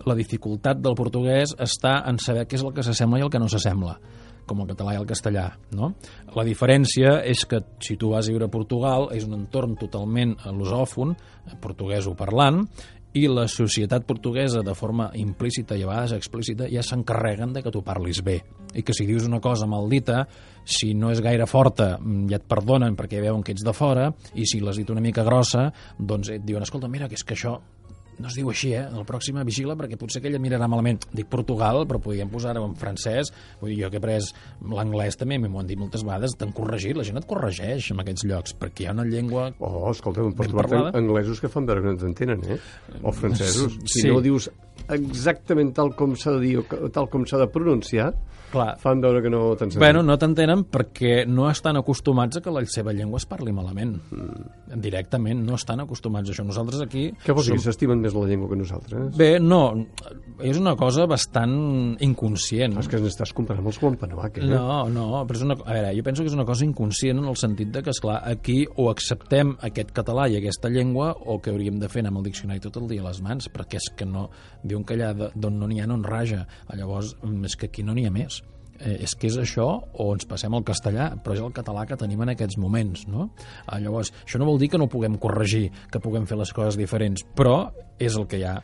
la 0.08 0.18
dificultat 0.18 0.82
del 0.82 0.98
portuguès 0.98 1.54
està 1.62 2.00
en 2.10 2.18
saber 2.22 2.48
què 2.50 2.58
és 2.58 2.66
el 2.66 2.74
que 2.74 2.86
s'assembla 2.86 3.22
i 3.22 3.28
el 3.28 3.34
que 3.34 3.42
no 3.42 3.50
s'assembla 3.52 4.00
com 4.52 4.64
el 4.64 4.72
català 4.74 4.96
i 4.96 5.02
el 5.02 5.08
castellà, 5.10 5.48
no? 5.78 5.94
La 6.36 6.46
diferència 6.48 7.22
és 7.28 7.46
que 7.48 7.64
si 7.84 7.98
tu 8.00 8.12
vas 8.12 8.28
a 8.28 8.36
viure 8.36 8.52
a 8.52 8.54
Portugal 8.54 9.10
és 9.16 9.28
un 9.28 9.40
entorn 9.40 9.78
totalment 9.80 10.36
lusòfon, 10.52 11.16
portuguès-ho 11.64 12.14
parlant, 12.20 12.66
i 13.14 13.26
la 13.28 13.44
societat 13.52 14.06
portuguesa, 14.08 14.62
de 14.64 14.74
forma 14.76 15.10
implícita 15.20 15.76
i 15.76 15.84
a 15.84 15.90
vegades 15.90 16.14
explícita, 16.16 16.70
ja 16.72 16.84
s'encarreguen 16.86 17.52
de 17.56 17.64
que 17.64 17.74
tu 17.74 17.82
parlis 17.84 18.22
bé. 18.24 18.38
I 18.74 18.86
que 18.88 18.96
si 18.96 19.06
dius 19.08 19.26
una 19.28 19.42
cosa 19.44 19.68
maldita, 19.68 20.24
si 20.64 20.94
no 20.96 21.12
és 21.12 21.20
gaire 21.20 21.48
forta, 21.48 21.98
mm, 22.00 22.30
ja 22.32 22.40
et 22.40 22.48
perdonen 22.48 22.96
perquè 22.96 23.20
veuen 23.22 23.44
que 23.44 23.52
ets 23.52 23.66
de 23.68 23.74
fora, 23.74 24.14
i 24.34 24.46
si 24.46 24.62
l'has 24.62 24.78
dit 24.78 24.90
una 24.90 25.02
mica 25.02 25.24
grossa, 25.24 25.72
doncs 26.00 26.30
et 26.30 26.46
diuen, 26.46 26.64
escolta, 26.64 26.88
mira, 26.88 27.10
que 27.10 27.16
és 27.16 27.24
que 27.24 27.36
això 27.36 27.60
no 28.22 28.30
es 28.30 28.36
diu 28.38 28.50
així, 28.50 28.72
eh? 28.78 28.86
El 28.88 29.04
pròxim 29.10 29.40
vigila 29.46 29.76
perquè 29.76 29.98
potser 30.00 30.22
que 30.22 30.30
ella 30.30 30.40
mirarà 30.40 30.68
malament. 30.70 31.04
Dic 31.12 31.28
Portugal, 31.32 31.84
però 31.90 32.00
podríem 32.00 32.30
posar-ho 32.30 32.64
en 32.68 32.76
francès. 32.80 33.34
Vull 33.60 33.74
dir, 33.74 33.82
jo 33.84 33.90
que 33.92 33.98
he 33.98 34.04
pres 34.04 34.32
l'anglès 34.62 35.18
també, 35.18 35.40
m'ho 35.42 35.60
han 35.60 35.68
dit 35.68 35.80
moltes 35.80 36.04
vegades, 36.06 36.36
t'han 36.38 36.54
corregit, 36.56 36.96
la 36.98 37.04
gent 37.08 37.18
et 37.18 37.26
corregeix 37.28 37.92
en 37.92 38.00
aquests 38.04 38.26
llocs, 38.30 38.56
perquè 38.62 38.86
hi 38.86 38.88
ha 38.92 38.96
una 38.96 39.06
llengua 39.06 39.50
Oh, 39.60 39.90
escolta, 39.92 40.22
trobar 40.22 40.68
parlada. 40.70 40.98
anglesos 40.98 41.42
que 41.42 41.50
fan 41.50 41.66
veure 41.66 41.82
que 41.82 41.88
no 41.94 41.98
t'entenen, 41.98 42.44
eh? 42.48 42.60
O 43.04 43.12
francesos. 43.12 43.78
Si 43.86 44.02
Sí. 44.02 44.08
no 44.08 44.18
ho 44.18 44.22
dius 44.22 44.50
exactament 44.90 45.74
tal 45.78 45.94
com 45.96 46.16
s'ha 46.16 46.36
de 46.38 46.42
dir 46.44 46.58
o 46.62 46.90
tal 46.94 47.10
com 47.10 47.26
s'ha 47.26 47.40
de 47.42 47.48
pronunciar, 47.52 48.12
Clar, 48.52 48.76
fan 48.84 49.00
veure 49.00 49.22
que 49.24 49.30
no 49.32 49.54
t'encenen. 49.56 49.80
Bueno, 49.80 50.02
no 50.04 50.18
t'entenen 50.20 50.66
perquè 50.68 51.24
no 51.28 51.46
estan 51.50 51.80
acostumats 51.80 52.38
a 52.38 52.42
que 52.44 52.52
la 52.52 52.64
seva 52.68 52.92
llengua 52.92 53.22
es 53.22 53.26
parli 53.30 53.54
malament. 53.56 53.94
Mm. 54.12 54.82
Directament, 54.84 55.40
no 55.48 55.56
estan 55.56 55.80
acostumats 55.84 56.28
a 56.30 56.34
això. 56.34 56.44
Nosaltres 56.44 56.84
aquí... 56.84 57.06
Què 57.24 57.36
vols 57.36 57.48
dir, 57.48 57.56
som- 57.56 57.62
que 57.62 57.66
s'estimen 57.70 58.04
més 58.04 58.16
la 58.16 58.26
llengua 58.28 58.50
que 58.52 58.60
nosaltres? 58.60 59.16
Bé, 59.16 59.30
no, 59.40 59.62
és 60.44 60.60
una 60.60 60.76
cosa 60.80 61.08
bastant 61.08 61.56
inconscient. 62.04 62.76
És 62.82 62.92
que 62.92 63.00
n'estàs 63.00 63.32
comparant 63.38 63.72
els 63.72 63.80
Wampanoag, 63.82 64.42
eh? 64.44 64.50
No, 64.52 64.82
no, 64.92 65.08
però 65.30 65.40
és 65.40 65.46
una, 65.48 65.56
a 65.64 65.78
veure, 65.78 65.96
jo 65.96 66.06
penso 66.10 66.26
que 66.26 66.32
és 66.34 66.36
una 66.36 66.48
cosa 66.48 66.68
inconscient 66.68 67.24
en 67.24 67.32
el 67.32 67.40
sentit 67.40 67.72
de 67.72 67.86
que, 67.86 67.96
esclar, 67.96 68.20
aquí 68.28 68.66
o 68.76 68.90
acceptem 68.92 69.56
aquest 69.64 69.96
català 69.96 70.28
i 70.28 70.36
aquesta 70.42 70.72
llengua 70.72 71.14
o 71.16 71.40
que 71.40 71.56
hauríem 71.56 71.80
de 71.80 71.88
fer 71.92 72.04
anar 72.04 72.12
amb 72.18 72.24
el 72.24 72.28
diccionari 72.28 72.64
tot 72.68 72.82
el 72.84 72.92
dia 72.92 73.06
a 73.06 73.08
les 73.08 73.24
mans, 73.24 73.48
perquè 73.54 73.80
és 73.80 73.92
que 73.96 74.08
no... 74.08 74.28
diuen 74.72 74.84
que 74.88 74.96
allà 74.98 75.12
d'on 75.36 75.60
no 75.60 75.68
n'hi 75.70 75.82
ha 75.84 75.88
no 75.90 76.00
en 76.00 76.04
raja. 76.08 76.46
Llavors, 76.74 77.16
és 77.46 77.56
que 77.60 77.68
aquí 77.70 77.84
no 77.84 77.94
n'hi 77.98 78.08
ha 78.10 78.12
més. 78.16 78.42
Eh, 78.82 79.04
és 79.06 79.14
que 79.14 79.28
és 79.30 79.36
això 79.38 79.68
o 79.94 80.06
ens 80.16 80.26
passem 80.26 80.56
al 80.58 80.64
castellà, 80.66 81.12
però 81.22 81.36
és 81.36 81.42
el 81.46 81.52
català 81.54 81.84
que 81.86 81.94
tenim 82.02 82.24
en 82.26 82.32
aquests 82.34 82.58
moments, 82.58 83.04
no? 83.08 83.28
Eh, 83.68 83.78
llavors, 83.84 84.10
això 84.26 84.40
no 84.42 84.48
vol 84.50 84.58
dir 84.58 84.72
que 84.74 84.80
no 84.82 84.88
puguem 84.90 85.20
corregir, 85.22 85.68
que 85.92 86.02
puguem 86.02 86.26
fer 86.26 86.40
les 86.40 86.50
coses 86.52 86.80
diferents, 86.80 87.22
però 87.38 87.68
és 88.02 88.18
el 88.18 88.26
que 88.26 88.40
hi 88.42 88.48
ha. 88.50 88.56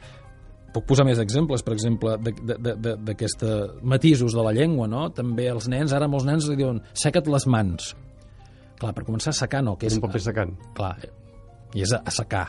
Puc 0.74 0.88
posar 0.90 1.06
més 1.06 1.22
exemples, 1.22 1.62
per 1.64 1.74
exemple, 1.78 2.18
de- 2.18 2.34
de- 2.34 2.58
de- 2.58 2.76
de- 2.82 2.96
d'aquests 2.98 3.46
matisos 3.84 4.34
de 4.34 4.42
la 4.44 4.52
llengua, 4.58 4.88
no? 4.90 5.06
També 5.14 5.48
els 5.54 5.68
nens, 5.70 5.94
ara 5.94 6.08
molts 6.10 6.26
nens 6.26 6.50
li 6.50 6.56
diuen 6.58 6.82
seca't 6.94 7.30
les 7.30 7.46
mans. 7.46 7.94
Clar, 8.80 8.94
per 8.98 9.06
començar 9.06 9.30
a 9.30 9.38
secar 9.38 9.62
no, 9.64 9.78
que 9.78 9.86
és... 9.88 9.96
Un 9.98 10.02
paper 10.02 10.22
secant. 10.22 10.58
Clar, 10.74 10.96
i 11.78 11.82
és 11.86 11.94
a, 11.94 12.02
a 12.06 12.12
secar. 12.12 12.48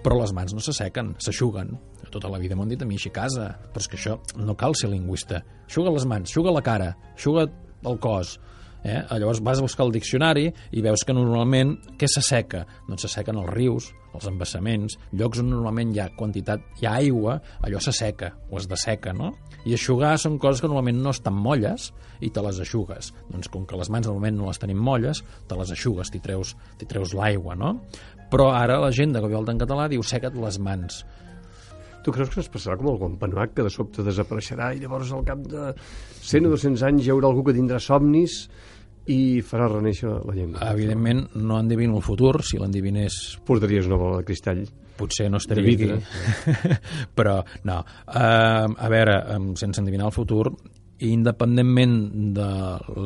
Però 0.00 0.16
les 0.16 0.32
mans 0.32 0.54
no 0.56 0.62
s'assequen, 0.64 1.14
s'aixuguen. 1.20 1.74
Tota 2.10 2.30
la 2.32 2.38
vida 2.40 2.56
m'ho 2.56 2.64
han 2.64 2.72
dit 2.72 2.82
a 2.82 2.86
mi 2.88 2.96
així 2.96 3.10
a 3.12 3.16
casa. 3.20 3.50
Però 3.72 3.82
és 3.82 3.88
que 3.90 3.98
això 3.98 4.16
no 4.40 4.56
cal 4.56 4.76
ser 4.78 4.88
lingüista. 4.92 5.42
Aixuga 5.66 5.92
les 5.92 6.06
mans, 6.08 6.30
aixuga 6.30 6.54
la 6.56 6.62
cara, 6.64 6.94
aixuga 7.12 7.46
el 7.84 8.00
cos. 8.00 8.38
Eh? 8.84 9.00
Llavors 9.10 9.42
vas 9.44 9.60
a 9.60 9.64
buscar 9.64 9.86
el 9.86 9.92
diccionari 9.92 10.46
i 10.72 10.82
veus 10.84 11.04
que 11.04 11.16
normalment 11.16 11.74
què 12.00 12.08
s'asseca? 12.08 12.64
Doncs 12.88 13.06
s'assequen 13.06 13.38
els 13.40 13.50
rius, 13.52 13.90
els 14.16 14.26
embassaments, 14.30 14.96
llocs 15.16 15.42
on 15.42 15.50
normalment 15.52 15.92
hi 15.94 16.00
ha 16.02 16.08
quantitat, 16.16 16.64
hi 16.80 16.88
ha 16.88 16.96
aigua, 17.00 17.38
allò 17.66 17.80
s'asseca 17.82 18.32
o 18.50 18.58
es 18.58 18.68
desseca, 18.70 19.14
no? 19.16 19.34
I 19.68 19.76
aixugar 19.76 20.16
són 20.18 20.38
coses 20.40 20.62
que 20.62 20.70
normalment 20.70 21.02
no 21.04 21.12
estan 21.14 21.36
molles 21.36 21.90
i 22.24 22.32
te 22.32 22.44
les 22.44 22.60
aixugues. 22.64 23.12
Doncs 23.30 23.50
com 23.52 23.66
que 23.68 23.78
les 23.78 23.90
mans 23.92 24.08
normalment 24.08 24.40
no 24.40 24.48
les 24.48 24.60
tenim 24.62 24.80
molles, 24.80 25.22
te 25.48 25.58
les 25.58 25.72
aixugues, 25.76 26.10
t'hi 26.10 26.22
treus, 26.24 26.56
treus 26.88 27.14
l'aigua, 27.16 27.56
no? 27.58 27.76
Però 28.30 28.52
ara 28.54 28.78
la 28.80 28.92
gent 28.94 29.12
de 29.12 29.22
volta 29.24 29.52
en 29.52 29.60
català 29.60 29.88
diu 29.90 30.04
seca't 30.06 30.38
les 30.38 30.58
mans. 30.62 31.02
Tu 32.04 32.12
creus 32.14 32.30
que 32.32 32.40
es 32.40 32.48
passarà 32.48 32.78
com 32.80 32.88
el 32.92 32.98
Guampanoac, 33.00 33.52
que 33.54 33.64
de 33.66 33.70
sobte 33.72 34.04
desapareixerà 34.06 34.70
i 34.74 34.80
llavors 34.80 35.10
al 35.12 35.24
cap 35.26 35.42
de 35.44 35.70
100 36.24 36.48
o 36.48 36.52
200 36.54 36.84
anys 36.88 37.06
hi 37.06 37.12
haurà 37.12 37.28
algú 37.28 37.44
que 37.44 37.56
tindrà 37.56 37.80
somnis 37.82 38.46
i 39.10 39.40
farà 39.44 39.66
reneixer 39.68 40.08
la 40.24 40.34
llengua? 40.36 40.70
Evidentment 40.72 41.26
no 41.36 41.58
endevino 41.60 41.96
el 41.98 42.04
futur, 42.04 42.38
si 42.46 42.60
l'endevinés 42.60 43.38
Portaries 43.44 43.88
una 43.90 43.98
bola 44.00 44.20
de 44.20 44.28
cristall. 44.28 44.64
potser 45.00 45.30
no 45.30 45.38
estaria 45.40 45.64
De 45.64 45.70
aquí. 45.72 45.76
vidre. 45.84 46.00
Però, 47.16 47.38
no. 47.64 47.78
Uh, 48.06 48.68
a 48.76 48.88
veure, 48.92 49.14
um, 49.36 49.54
sense 49.56 49.80
endevinar 49.80 50.10
el 50.10 50.12
futur, 50.12 50.50
independentment 51.00 51.94
de 52.36 52.48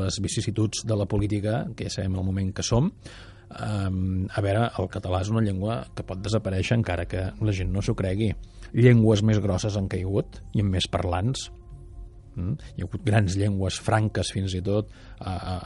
les 0.01 0.19
vicissituds 0.21 0.83
de 0.85 0.97
la 0.99 1.07
política, 1.07 1.61
que 1.77 1.87
ja 1.87 1.95
sabem 1.95 2.17
el 2.19 2.27
moment 2.27 2.51
que 2.55 2.67
som, 2.67 2.91
um, 3.61 4.27
a 4.35 4.43
veure, 4.45 4.67
el 4.81 4.89
català 4.93 5.21
és 5.25 5.31
una 5.33 5.43
llengua 5.45 5.81
que 5.95 6.05
pot 6.07 6.21
desaparèixer 6.25 6.79
encara 6.79 7.07
que 7.11 7.29
la 7.41 7.55
gent 7.55 7.73
no 7.73 7.83
s'ho 7.83 7.95
cregui. 7.99 8.33
Llengües 8.75 9.23
més 9.23 9.39
grosses 9.43 9.77
han 9.79 9.89
caigut 9.89 10.41
i 10.55 10.65
amb 10.65 10.75
més 10.75 10.89
parlants. 10.91 11.49
Mm? 12.35 12.55
Hi 12.75 12.83
ha 12.83 12.89
hagut 12.89 13.05
grans 13.07 13.37
llengües 13.39 13.79
franques 13.81 14.33
fins 14.35 14.55
i 14.59 14.63
tot 14.67 14.91
a, 15.21 15.35
a, 15.35 15.59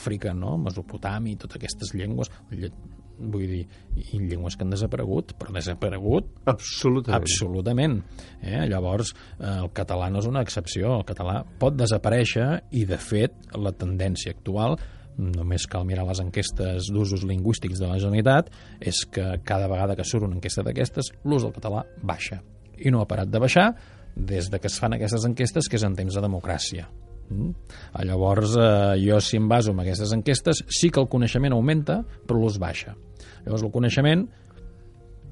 Àfrica, 0.00 0.32
no? 0.32 0.54
Mesopotàmia, 0.56 1.36
totes 1.42 1.58
aquestes 1.60 1.94
llengües. 1.96 2.30
Lle- 2.56 2.72
Vull 3.20 3.42
dir, 3.44 3.66
i 4.00 4.16
llengües 4.16 4.54
que 4.56 4.64
han 4.64 4.70
desaparegut, 4.72 5.34
però 5.36 5.52
desaparegut 5.52 6.30
Absolutament. 6.48 7.18
Absolutament. 7.20 7.98
Eh? 8.40 8.62
Llavors, 8.70 9.10
eh, 9.36 9.58
el 9.60 9.68
català 9.76 10.06
no 10.08 10.22
és 10.22 10.28
una 10.30 10.40
excepció. 10.40 10.94
El 10.96 11.04
català 11.04 11.42
pot 11.60 11.76
desaparèixer 11.76 12.46
i, 12.72 12.86
de 12.88 12.96
fet, 12.96 13.36
la 13.60 13.74
tendència 13.76 14.32
actual 14.32 14.78
només 15.18 15.66
cal 15.70 15.86
mirar 15.88 16.06
les 16.08 16.20
enquestes 16.22 16.90
d'usos 16.92 17.24
lingüístics 17.28 17.80
de 17.80 17.88
la 17.88 17.98
Generalitat, 17.98 18.50
és 18.80 19.02
que 19.10 19.26
cada 19.44 19.68
vegada 19.68 19.96
que 19.96 20.06
surt 20.06 20.26
una 20.28 20.38
enquesta 20.38 20.64
d'aquestes, 20.66 21.12
l'ús 21.24 21.44
del 21.44 21.54
català 21.56 21.84
baixa. 22.02 22.40
I 22.78 22.92
no 22.92 23.02
ha 23.02 23.08
parat 23.08 23.28
de 23.28 23.40
baixar 23.42 23.70
des 24.16 24.50
de 24.50 24.58
que 24.58 24.68
es 24.70 24.78
fan 24.80 24.96
aquestes 24.96 25.24
enquestes, 25.28 25.68
que 25.68 25.76
és 25.76 25.84
en 25.86 25.96
temps 25.98 26.14
de 26.14 26.24
democràcia. 26.24 26.88
Mm? 27.30 27.50
Ah, 27.92 28.04
Llavors, 28.04 28.56
eh, 28.56 28.98
jo 29.04 29.20
si 29.20 29.38
em 29.38 29.48
baso 29.48 29.70
en 29.72 29.80
aquestes 29.80 30.12
enquestes, 30.12 30.64
sí 30.68 30.90
que 30.90 31.00
el 31.00 31.08
coneixement 31.08 31.54
augmenta, 31.54 32.00
però 32.26 32.40
l'ús 32.40 32.58
baixa. 32.58 32.96
Llavors, 33.44 33.62
el 33.62 33.70
coneixement 33.70 34.26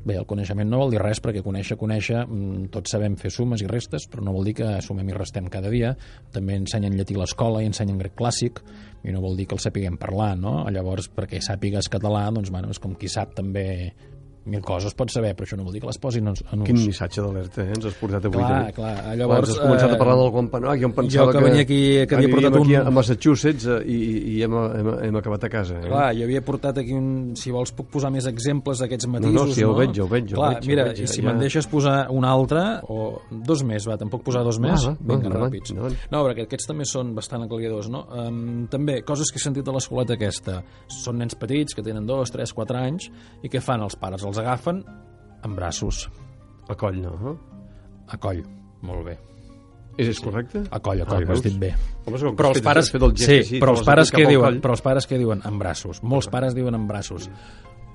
Bé, 0.07 0.15
el 0.17 0.27
coneixement 0.31 0.69
no 0.71 0.79
vol 0.83 0.93
dir 0.95 1.01
res 1.03 1.21
perquè 1.23 1.43
conèixer, 1.45 1.77
conèixer, 1.81 2.21
mm, 2.27 2.69
tots 2.75 2.91
sabem 2.95 3.17
fer 3.17 3.31
sumes 3.35 3.63
i 3.63 3.67
restes, 3.67 4.07
però 4.09 4.23
no 4.25 4.33
vol 4.33 4.45
dir 4.45 4.55
que 4.55 4.69
sumem 4.83 5.09
i 5.09 5.17
restem 5.17 5.49
cada 5.51 5.71
dia. 5.71 5.97
També 6.33 6.55
ensenyen 6.55 6.97
llatí 6.97 7.15
a 7.15 7.25
l'escola 7.25 7.63
i 7.63 7.67
ensenyen 7.67 7.99
grec 7.99 8.15
clàssic, 8.17 8.63
i 9.05 9.13
no 9.13 9.21
vol 9.21 9.37
dir 9.37 9.47
que 9.47 9.55
el 9.55 9.61
sapiguem 9.61 9.99
parlar, 9.99 10.37
no? 10.39 10.65
Llavors, 10.71 11.11
perquè 11.11 11.41
sàpigues 11.41 11.89
català, 11.89 12.31
doncs, 12.33 12.51
bueno, 12.51 12.71
és 12.71 12.79
com 12.79 12.95
qui 12.95 13.09
sap 13.09 13.35
també 13.35 13.93
mil 14.49 14.63
coses 14.67 14.95
pot 14.99 15.11
saber, 15.13 15.35
però 15.37 15.47
això 15.47 15.57
no 15.59 15.65
vol 15.67 15.73
dir 15.77 15.81
que 15.83 15.89
les 15.91 15.99
posin 16.03 16.27
en, 16.33 16.37
en 16.53 16.63
ús. 16.63 16.67
Quin 16.67 16.79
missatge 16.81 17.23
d'alerta, 17.23 17.63
eh? 17.65 17.75
Ens 17.77 17.87
has 17.91 17.95
portat 18.01 18.25
avui. 18.29 18.39
Clar, 18.41 18.51
també. 18.59 18.73
clar. 18.79 18.95
Quan 19.05 19.19
Llavors, 19.21 19.51
has 19.55 19.59
començat 19.63 19.91
eh, 19.91 19.95
a 19.95 19.99
parlar 20.01 20.17
del 20.23 20.31
Guampanoac, 20.35 20.81
jo 20.83 20.89
em 20.91 20.95
pensava 20.99 21.33
jo 21.33 21.39
que 21.39 21.45
venia 21.45 21.63
aquí, 21.67 21.81
que 22.09 22.17
havia 22.19 22.31
portat 22.35 22.57
aquí 22.61 22.77
un- 22.77 22.87
a 22.87 22.91
Massachusetts 22.99 23.67
eh, 23.67 23.79
i, 23.87 23.99
i 24.35 24.43
hem, 24.47 24.57
hem, 24.59 24.91
hem 25.09 25.17
acabat 25.21 25.45
a 25.45 25.51
casa. 25.53 25.79
Eh? 25.79 25.87
Clar, 25.89 26.09
jo 26.19 26.25
havia 26.29 26.43
portat 26.45 26.79
aquí 26.83 26.93
un... 26.97 27.09
Si 27.39 27.51
vols 27.55 27.73
puc 27.77 27.89
posar 27.93 28.11
més 28.15 28.27
exemples 28.27 28.81
d'aquests 28.83 29.07
no, 29.07 29.13
matisos, 29.19 29.55
sí, 29.55 29.61
ja 29.63 29.69
ho 29.69 29.75
veig, 29.79 29.93
ja 29.97 30.05
ho 30.05 30.09
veig, 30.11 30.27
ja 30.33 30.37
ho 30.37 30.41
Clar, 30.43 30.51
veig, 30.57 30.69
mira, 30.73 30.85
veig, 30.91 31.03
i 31.05 31.07
si 31.11 31.21
ja- 31.23 31.29
me'n 31.29 31.39
deixes 31.45 31.69
posar 31.71 31.97
un 32.15 32.25
altre, 32.29 32.65
o 32.89 33.21
dos 33.31 33.63
més, 33.69 33.87
va, 33.89 33.97
tampoc 34.01 34.23
posar 34.27 34.43
dos 34.47 34.59
més? 34.63 34.87
va, 34.89 34.95
Vinga, 34.99 35.29
endavant, 35.29 35.53
ràpids. 35.53 35.71
endavant. 35.75 35.97
No, 36.11 36.25
perquè 36.27 36.47
aquests 36.49 36.67
també 36.71 36.87
són 36.89 37.15
bastant 37.17 37.45
aclaridors, 37.45 37.89
no? 37.93 38.05
Um, 38.15 38.67
també, 38.71 39.01
coses 39.07 39.31
que 39.33 39.39
he 39.41 39.43
sentit 39.43 39.67
a 39.69 39.73
l'escoleta 39.77 40.15
aquesta. 40.17 40.61
Són 40.89 41.19
nens 41.19 41.35
petits 41.39 41.75
que 41.77 41.83
tenen 41.85 42.07
dos, 42.09 42.31
tres, 42.35 42.53
quatre 42.57 42.79
anys 42.81 43.11
i 43.43 43.49
què 43.53 43.61
fan 43.65 43.83
els 43.85 43.97
pares? 44.01 44.25
Els 44.25 44.38
agafen 44.39 44.85
en 45.45 45.57
braços, 45.57 46.09
A 46.69 46.75
coll, 46.77 47.01
no? 47.01 47.39
A 48.09 48.17
coll. 48.21 48.43
Molt 48.85 49.07
bé. 49.07 49.15
És, 49.99 50.09
és 50.13 50.19
correcte? 50.23 50.61
A 50.71 50.79
coll, 50.79 51.01
a 51.03 51.07
coll, 51.09 51.25
Ah, 51.25 51.31
ho 51.31 51.35
has 51.35 51.43
dit 51.43 51.57
bé. 51.59 51.73
Home, 52.07 52.19
però 52.39 52.53
els 52.53 52.61
pares, 52.63 52.91
fet 52.95 53.03
el 53.03 53.15
gest 53.17 53.31
sí, 53.31 53.39
així, 53.43 53.61
però 53.63 53.73
els 53.75 53.83
pares 53.87 54.13
què 54.15 54.27
diuen? 54.29 54.61
Però 54.63 54.77
els 54.77 54.83
pares 54.85 55.09
què 55.11 55.19
diuen? 55.19 55.43
En 55.49 55.59
braços. 55.59 56.03
Molts 56.03 56.29
pares 56.31 56.55
diuen 56.55 56.77
en 56.79 56.87
braços. 56.87 57.27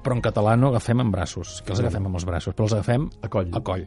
Però 0.03 0.17
en 0.17 0.23
català 0.25 0.58
no 0.60 0.73
agafem 0.73 0.99
en 0.99 1.13
braços. 1.13 1.62
Que 1.63 1.71
els 1.71 1.79
agafem 1.79 2.10
amb 2.10 2.19
els 2.19 2.25
braços, 2.27 2.56
però 2.58 2.67
els 2.67 2.75
agafem 2.75 3.08
A 3.21 3.29
coll. 3.32 3.53
A 3.56 3.62
coll. 3.63 3.86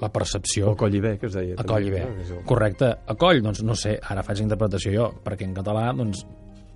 La 0.00 0.08
percepció. 0.12 0.70
O 0.72 0.76
coll 0.76 0.96
i 0.96 1.00
bé, 1.00 1.18
que 1.18 1.28
es 1.28 1.36
deia. 1.36 1.58
A 1.60 1.64
coll 1.68 1.86
i 1.86 1.92
bé. 1.92 2.06
Correcte. 2.48 2.88
A 3.06 3.14
coll, 3.20 3.42
doncs 3.44 3.62
no 3.64 3.76
sé, 3.76 3.98
ara 4.00 4.24
faig 4.24 4.40
interpretació 4.40 4.92
jo, 4.94 5.10
perquè 5.24 5.44
en 5.44 5.54
català 5.56 5.90
doncs, 5.96 6.24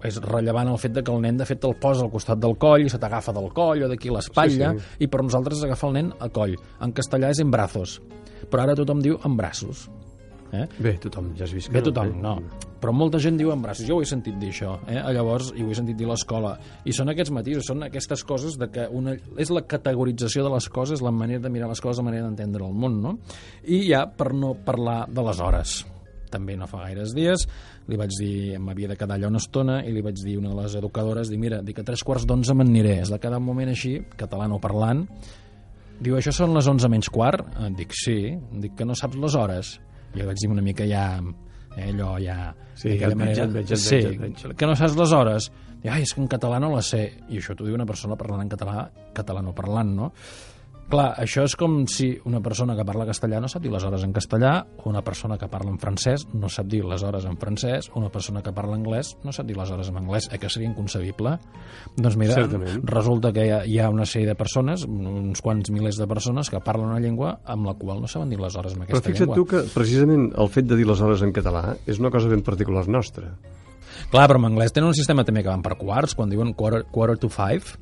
és 0.06 0.20
rellevant 0.24 0.70
el 0.72 0.78
fet 0.80 0.94
de 0.96 1.04
que 1.04 1.12
el 1.12 1.22
nen 1.24 1.40
de 1.40 1.46
fet 1.48 1.64
el 1.68 1.76
posa 1.80 2.06
al 2.06 2.12
costat 2.12 2.40
del 2.40 2.56
coll 2.60 2.86
i 2.86 2.92
se 2.92 3.00
t'agafa 3.00 3.34
del 3.36 3.50
coll 3.56 3.84
o 3.84 3.90
d'aquí 3.90 4.12
l'espatlla 4.12 4.74
Sí, 4.76 5.04
i 5.04 5.10
per 5.10 5.22
nosaltres 5.24 5.60
és 5.60 5.68
agafar 5.68 5.90
el 5.90 5.98
nen 5.98 6.12
a 6.18 6.28
coll. 6.32 6.56
En 6.80 6.94
castellà 6.96 7.30
és 7.34 7.40
en 7.42 7.50
brazos, 7.52 7.98
però 8.50 8.64
ara 8.64 8.78
tothom 8.78 9.02
diu 9.04 9.18
en 9.24 9.36
braços. 9.36 9.88
Eh? 10.50 10.64
Bé, 10.82 10.96
tothom, 10.98 11.30
ja 11.38 11.44
has 11.46 11.52
vist 11.54 11.70
que 11.70 11.76
Bé, 11.78 11.82
tothom, 11.86 12.10
eh? 12.10 12.22
no. 12.24 12.32
Però 12.80 12.94
molta 12.96 13.20
gent 13.22 13.36
diu 13.38 13.52
en 13.52 13.60
braços. 13.62 13.86
Jo 13.86 13.98
ho 13.98 14.02
he 14.02 14.08
sentit 14.08 14.38
dir, 14.40 14.50
això. 14.50 14.74
Eh? 14.90 14.98
Llavors, 15.14 15.52
i 15.54 15.62
ho 15.62 15.70
he 15.70 15.76
sentit 15.78 15.98
dir 15.98 16.08
a 16.08 16.12
l'escola. 16.14 16.56
I 16.88 16.94
són 16.96 17.12
aquests 17.12 17.32
matisos, 17.36 17.68
són 17.70 17.84
aquestes 17.86 18.24
coses 18.26 18.56
de 18.58 18.70
que 18.72 18.88
una, 18.88 19.14
és 19.38 19.52
la 19.54 19.62
categorització 19.68 20.46
de 20.46 20.54
les 20.56 20.66
coses, 20.72 21.04
la 21.04 21.14
manera 21.14 21.44
de 21.44 21.52
mirar 21.52 21.70
les 21.70 21.82
coses, 21.82 22.02
la 22.02 22.08
manera 22.08 22.26
d'entendre 22.26 22.66
el 22.66 22.74
món, 22.74 22.98
no? 23.04 23.16
I 23.68 23.84
ja, 23.86 24.06
per 24.10 24.32
no 24.34 24.56
parlar 24.66 25.04
de 25.12 25.26
les 25.28 25.44
hores. 25.44 25.80
També 26.30 26.56
no 26.56 26.68
fa 26.70 26.84
gaires 26.86 27.12
dies 27.16 27.46
li 27.90 27.98
vaig 27.98 28.14
dir, 28.14 28.56
m'havia 28.62 28.92
de 28.92 28.96
quedar 28.98 29.18
allà 29.18 29.28
una 29.28 29.42
estona 29.42 29.80
i 29.84 29.92
li 29.92 30.02
vaig 30.04 30.22
dir 30.22 30.36
una 30.38 30.54
de 30.54 30.62
les 30.62 30.76
educadores, 30.78 31.30
dic, 31.32 31.40
mira, 31.42 31.60
dic 31.66 31.80
que 31.80 31.84
a 31.84 31.88
tres 31.90 32.04
quarts 32.06 32.26
d'onze 32.28 32.54
me'n 32.54 32.70
aniré. 32.70 33.00
És 33.02 33.10
de 33.10 33.18
cada 33.18 33.40
moment 33.42 33.72
així, 33.72 33.96
catalano 34.20 34.60
parlant, 34.62 35.08
Diu, 36.00 36.16
això 36.16 36.32
són 36.32 36.54
les 36.56 36.64
11 36.64 36.88
menys 36.88 37.10
quart? 37.12 37.44
Em 37.60 37.74
dic, 37.76 37.92
sí. 37.92 38.32
Em 38.32 38.60
dic 38.62 38.72
que 38.78 38.86
no 38.88 38.94
saps 38.96 39.18
les 39.20 39.34
hores. 39.36 39.74
I 40.14 40.22
jo 40.22 40.28
vaig 40.30 40.38
dir 40.40 40.48
una 40.48 40.64
mica 40.64 40.86
ja... 40.88 41.04
Eh, 41.76 41.90
allò 41.90 42.14
ja... 42.22 42.54
Sí, 42.72 42.94
d'aquella 42.94 43.12
et 43.12 43.20
veig, 43.20 43.40
et 43.42 43.52
veig, 43.58 43.74
sí, 43.76 43.98
et 44.08 44.22
veig. 44.22 44.40
que 44.56 44.68
no 44.70 44.76
saps 44.80 44.96
les 44.96 45.12
hores. 45.12 45.50
Ai, 45.84 46.06
és 46.06 46.14
que 46.16 46.22
en 46.24 46.30
català 46.32 46.56
no 46.62 46.72
la 46.72 46.80
sé. 46.84 47.02
I 47.28 47.42
això 47.42 47.52
t'ho 47.56 47.68
diu 47.68 47.76
una 47.76 47.86
persona 47.88 48.16
parlant 48.20 48.40
en 48.46 48.48
català, 48.52 48.86
catalano 49.16 49.52
parlant, 49.56 49.92
no? 49.98 50.08
Clar, 50.90 51.12
això 51.22 51.44
és 51.46 51.53
com 51.55 51.85
si 51.87 52.09
una 52.26 52.40
persona 52.42 52.74
que 52.74 52.83
parla 52.83 53.05
castellà 53.07 53.38
no 53.38 53.46
sap 53.46 53.62
dir 53.62 53.70
les 53.70 53.85
hores 53.87 54.03
en 54.03 54.11
castellà, 54.11 54.57
o 54.83 54.88
una 54.90 55.05
persona 55.07 55.37
que 55.38 55.46
parla 55.46 55.70
en 55.70 55.76
francès 55.79 56.24
no 56.35 56.48
sap 56.50 56.66
dir 56.66 56.81
les 56.83 57.05
hores 57.07 57.29
en 57.31 57.37
francès, 57.38 57.87
o 57.94 58.00
una 58.00 58.09
persona 58.11 58.42
que 58.42 58.50
parla 58.53 58.74
anglès 58.74 59.12
no 59.22 59.31
sap 59.31 59.46
dir 59.46 59.55
les 59.55 59.70
hores 59.70 59.87
en 59.92 60.00
anglès. 60.00 60.26
Eh 60.35 60.40
que 60.42 60.48
seria 60.50 60.66
inconcebible? 60.66 61.37
Doncs 61.94 62.16
mira, 62.18 62.35
Certament. 62.35 62.83
resulta 62.90 63.31
que 63.33 63.44
hi 63.46 63.53
ha, 63.55 63.61
hi 63.66 63.79
ha 63.79 63.88
una 63.88 64.03
sèrie 64.03 64.26
de 64.33 64.35
persones, 64.35 64.83
uns 64.85 65.40
quants 65.40 65.70
milers 65.70 66.00
de 66.00 66.09
persones, 66.11 66.50
que 66.50 66.59
parlen 66.59 66.90
una 66.90 66.98
llengua 66.98 67.37
amb 67.44 67.68
la 67.70 67.74
qual 67.79 68.00
no 68.03 68.11
saben 68.11 68.29
dir 68.31 68.40
les 68.40 68.57
hores 68.59 68.74
en 68.74 68.81
Però 68.83 68.98
aquesta 68.98 69.11
fixa't 69.12 69.29
llengua. 69.31 69.37
tu 69.37 69.46
que 69.46 69.62
precisament 69.72 70.33
el 70.35 70.50
fet 70.50 70.66
de 70.66 70.76
dir 70.81 70.88
les 70.88 71.00
hores 71.00 71.22
en 71.22 71.31
català 71.33 71.76
és 71.87 72.00
una 72.03 72.11
cosa 72.11 72.29
ben 72.29 72.42
particular 72.42 72.88
nostra. 72.88 73.37
Clar, 74.11 74.26
però 74.26 74.40
en 74.42 74.50
anglès 74.50 74.72
tenen 74.74 74.90
un 74.90 74.98
sistema 74.98 75.22
també 75.22 75.44
que 75.44 75.53
van 75.53 75.62
per 75.62 75.76
quarts, 75.79 76.16
quan 76.18 76.31
diuen 76.31 76.50
quarter, 76.55 76.83
quarter 76.90 77.16
to 77.18 77.29
five, 77.31 77.79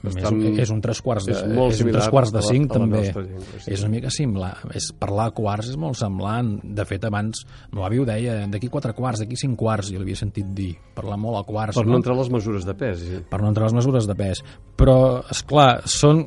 és, 0.00 0.14
Bastant- 0.14 0.38
un, 0.38 0.58
és 0.62 0.70
un 0.72 0.80
tres 0.80 1.00
quarts 1.04 1.26
de, 1.28 1.34
és 1.36 1.54
molt 1.54 1.74
és 1.74 1.82
un 1.84 1.92
tres 1.92 2.08
quarts 2.08 2.32
de 2.32 2.42
cinc 2.46 2.72
la 2.72 2.78
també 2.78 3.02
llengua, 3.04 3.24
sí. 3.58 3.70
és 3.74 3.82
una 3.84 3.92
mica 3.92 4.10
similar 4.14 4.52
és, 4.74 4.90
parlar 4.96 5.26
a 5.28 5.34
quarts 5.36 5.68
és 5.68 5.76
molt 5.80 5.98
semblant 6.00 6.54
de 6.64 6.86
fet 6.88 7.04
abans 7.04 7.44
no 7.76 7.84
avi 7.84 8.00
ho 8.00 8.06
deia 8.08 8.38
d'aquí 8.48 8.70
quatre 8.72 8.94
quarts, 8.96 9.20
d'aquí 9.20 9.36
cinc 9.36 9.58
quarts 9.60 9.92
jo 9.92 10.00
l'havia 10.00 10.16
sentit 10.16 10.48
dir, 10.56 10.72
parlar 10.96 11.18
molt 11.20 11.42
a 11.42 11.44
quarts 11.44 11.76
Per 11.76 11.84
no? 11.84 11.92
no 11.92 12.00
entrar 12.00 12.16
les 12.16 12.30
mesures 12.32 12.64
de 12.64 12.74
pes. 12.74 12.98
Sí. 13.04 13.20
per 13.28 13.42
no 13.42 13.52
entrar 13.52 13.68
les 13.68 13.76
mesures 13.76 14.08
de 14.08 14.16
pes 14.16 14.40
però, 14.80 14.96
és 15.30 15.42
clar 15.44 15.82
són 15.84 16.24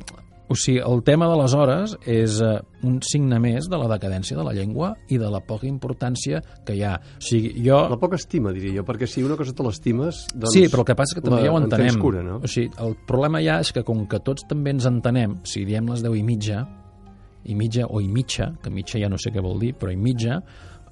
o 0.48 0.54
sigui, 0.56 0.78
el 0.84 1.02
tema 1.06 1.28
de 1.30 1.36
les 1.40 1.54
hores 1.56 1.94
és 2.10 2.36
uh, 2.44 2.58
un 2.84 2.98
signe 3.04 3.38
més 3.40 3.68
de 3.70 3.78
la 3.80 3.88
decadència 3.88 4.36
de 4.36 4.44
la 4.44 4.52
llengua 4.52 4.90
i 5.08 5.16
de 5.20 5.30
la 5.32 5.40
poca 5.40 5.66
importància 5.68 6.42
que 6.66 6.76
hi 6.76 6.82
ha. 6.84 6.98
O 7.00 7.24
sigui, 7.24 7.54
jo... 7.64 7.80
La 7.90 7.98
poca 8.00 8.18
estima, 8.20 8.52
diria 8.52 8.74
jo, 8.76 8.84
perquè 8.86 9.08
si 9.08 9.24
una 9.24 9.38
cosa 9.40 9.56
te 9.56 9.64
l'estimes... 9.64 10.26
Doncs 10.34 10.56
sí, 10.58 10.66
però 10.68 10.84
el 10.84 10.90
que 10.90 10.98
passa 10.98 11.16
és 11.16 11.20
que 11.20 11.24
també 11.24 11.40
la, 11.40 11.48
ja 11.48 11.54
ho 11.54 11.60
entenem. 11.62 12.00
Cura, 12.02 12.24
no? 12.26 12.38
O 12.44 12.50
sigui, 12.50 12.68
el 12.84 12.96
problema 13.08 13.40
ja 13.44 13.58
és 13.64 13.72
que 13.72 13.84
com 13.88 14.04
que 14.10 14.20
tots 14.24 14.44
també 14.50 14.74
ens 14.76 14.88
entenem, 14.90 15.40
si 15.48 15.64
diem 15.64 15.88
les 15.92 16.04
10 16.04 16.20
i 16.20 16.24
mitja, 16.26 16.64
i 17.44 17.56
mitja 17.56 17.88
o 17.88 18.00
i 18.00 18.08
mitja, 18.08 18.52
que 18.62 18.72
mitja 18.72 19.00
ja 19.00 19.08
no 19.12 19.18
sé 19.20 19.32
què 19.32 19.42
vol 19.44 19.58
dir, 19.60 19.74
però 19.80 19.92
i 19.92 19.98
mitja, 20.00 20.40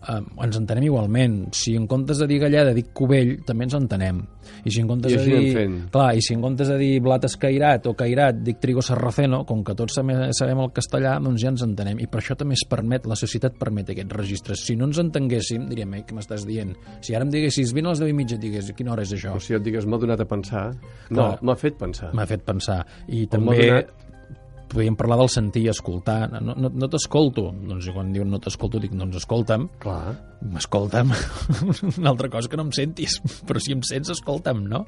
eh, 0.08 0.44
ens 0.44 0.56
entenem 0.58 0.84
igualment. 0.88 1.36
Si 1.54 1.74
en 1.76 1.86
comptes 1.90 2.18
de 2.18 2.26
dir 2.30 2.40
galleda 2.42 2.74
dic 2.74 2.92
cubell, 2.96 3.38
també 3.46 3.64
ens 3.68 3.74
entenem. 3.78 4.22
I 4.66 4.70
si 4.74 4.80
en 4.82 4.88
comptes 4.90 5.12
I 5.12 5.16
de 5.16 5.24
dir... 5.24 5.66
Clar, 5.92 6.08
i 6.18 6.22
si 6.24 6.34
en 6.34 6.42
comptes 6.42 6.68
de 6.68 6.76
dir 6.80 7.00
blat 7.04 7.24
escairat 7.28 7.86
o 7.86 7.94
cairat 7.98 8.40
dic 8.42 8.58
trigo 8.62 8.82
sarraceno, 8.82 9.44
com 9.46 9.62
que 9.64 9.74
tots 9.78 9.94
sabem, 9.96 10.60
el 10.64 10.72
castellà, 10.74 11.16
doncs 11.22 11.42
ja 11.42 11.52
ens 11.52 11.62
entenem. 11.66 12.00
I 12.02 12.08
per 12.10 12.20
això 12.22 12.36
també 12.38 12.58
es 12.58 12.66
permet, 12.68 13.06
la 13.06 13.18
societat 13.18 13.58
permet 13.60 13.90
aquests 13.94 14.16
registres. 14.18 14.64
Si 14.66 14.76
no 14.76 14.90
ens 14.90 14.98
entenguéssim, 15.02 15.68
diríem, 15.70 15.94
eh, 15.98 16.04
què 16.06 16.16
m'estàs 16.18 16.46
dient? 16.48 16.74
Si 17.00 17.14
ara 17.14 17.24
em 17.26 17.30
diguessis, 17.32 17.72
vine 17.72 17.88
a 17.90 17.94
les 17.96 18.02
10 18.02 18.10
i 18.12 18.16
mitja, 18.18 18.38
digués, 18.42 18.72
quina 18.76 18.92
hora 18.94 19.02
és 19.06 19.12
això? 19.14 19.36
O 19.36 19.40
sigui, 19.42 19.60
et 19.60 19.66
digues, 19.70 19.86
m'ha 19.86 19.98
donat 20.02 20.20
a 20.20 20.28
pensar. 20.28 20.68
No, 21.10 21.32
m'ha 21.40 21.56
fet 21.58 21.78
pensar. 21.78 22.12
M'ha 22.14 22.26
fet 22.26 22.42
pensar. 22.46 22.82
I 23.08 23.24
O 23.24 23.28
també 23.36 23.58
donat- 23.68 24.11
podríem 24.72 24.96
parlar 24.98 25.18
del 25.20 25.30
sentir 25.32 25.66
i 25.66 25.70
escoltar. 25.72 26.26
No, 26.32 26.56
no, 26.56 26.70
no 26.72 26.88
t'escolto. 26.90 27.50
Doncs 27.68 27.90
quan 27.94 28.12
diuen 28.14 28.32
no 28.32 28.40
t'escolto, 28.42 28.80
dic, 28.82 28.94
doncs 28.98 29.20
escolta'm. 29.20 29.68
Clar. 29.82 30.14
M'escolta'm. 30.52 31.12
Una 32.00 32.12
altra 32.12 32.30
cosa 32.32 32.50
que 32.50 32.58
no 32.58 32.66
em 32.66 32.72
sentis. 32.76 33.18
Però 33.48 33.62
si 33.62 33.76
em 33.76 33.84
sents, 33.86 34.10
escolta'm, 34.16 34.64
no? 34.72 34.84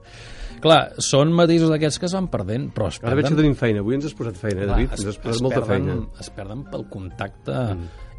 Clar, 0.65 0.81
són 1.05 1.35
matisos 1.37 1.71
d'aquests 1.73 2.01
que 2.01 2.09
es 2.09 2.15
van 2.17 2.31
perdent, 2.33 2.71
però 2.73 2.89
es 2.89 2.97
Ara 3.03 3.13
veig 3.19 3.27
que 3.27 3.35
perden... 3.35 3.43
tenim 3.43 3.57
feina. 3.59 3.83
Avui 3.85 3.99
ens 3.99 4.07
has 4.09 4.15
posat 4.17 4.39
feina, 4.41 4.63
eh, 4.63 4.65
Clar, 4.65 4.79
David? 4.79 4.95
Ens 4.97 5.11
has 5.11 5.19
posat 5.21 5.45
molta 5.45 5.61
perden, 5.61 5.91
feina. 5.91 6.25
Es 6.25 6.31
perden 6.33 6.63
pel 6.73 6.87
contacte 6.93 7.59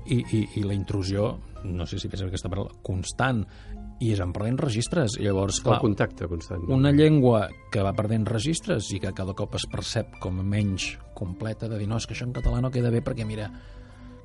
i, 0.06 0.20
i, 0.20 0.42
i 0.60 0.66
la 0.68 0.76
intrusió, 0.78 1.32
no 1.66 1.88
sé 1.90 1.98
si 1.98 2.12
penses 2.12 2.28
aquesta 2.28 2.52
paraula, 2.52 2.76
constant, 2.86 3.42
i 4.04 4.12
es 4.12 4.20
van 4.20 4.34
perdent 4.36 4.58
registres. 4.60 5.16
I 5.20 5.24
llavors, 5.24 5.60
El 5.60 5.64
clar, 5.70 5.80
contacte 5.82 6.28
constant. 6.28 6.64
una 6.68 6.92
llengua 6.92 7.48
que 7.72 7.82
va 7.82 7.94
perdent 7.94 8.26
registres 8.28 8.92
i 8.92 9.00
que 9.00 9.14
cada 9.14 9.34
cop 9.34 9.56
es 9.56 9.66
percep 9.72 10.18
com 10.20 10.42
menys 10.44 10.98
completa 11.14 11.70
de 11.72 11.78
dir, 11.80 11.88
no, 11.88 11.98
és 11.98 12.06
que 12.08 12.14
això 12.14 12.26
en 12.28 12.34
català 12.36 12.60
no 12.62 12.72
queda 12.72 12.90
bé 12.92 13.02
perquè, 13.02 13.26
mira, 13.26 13.48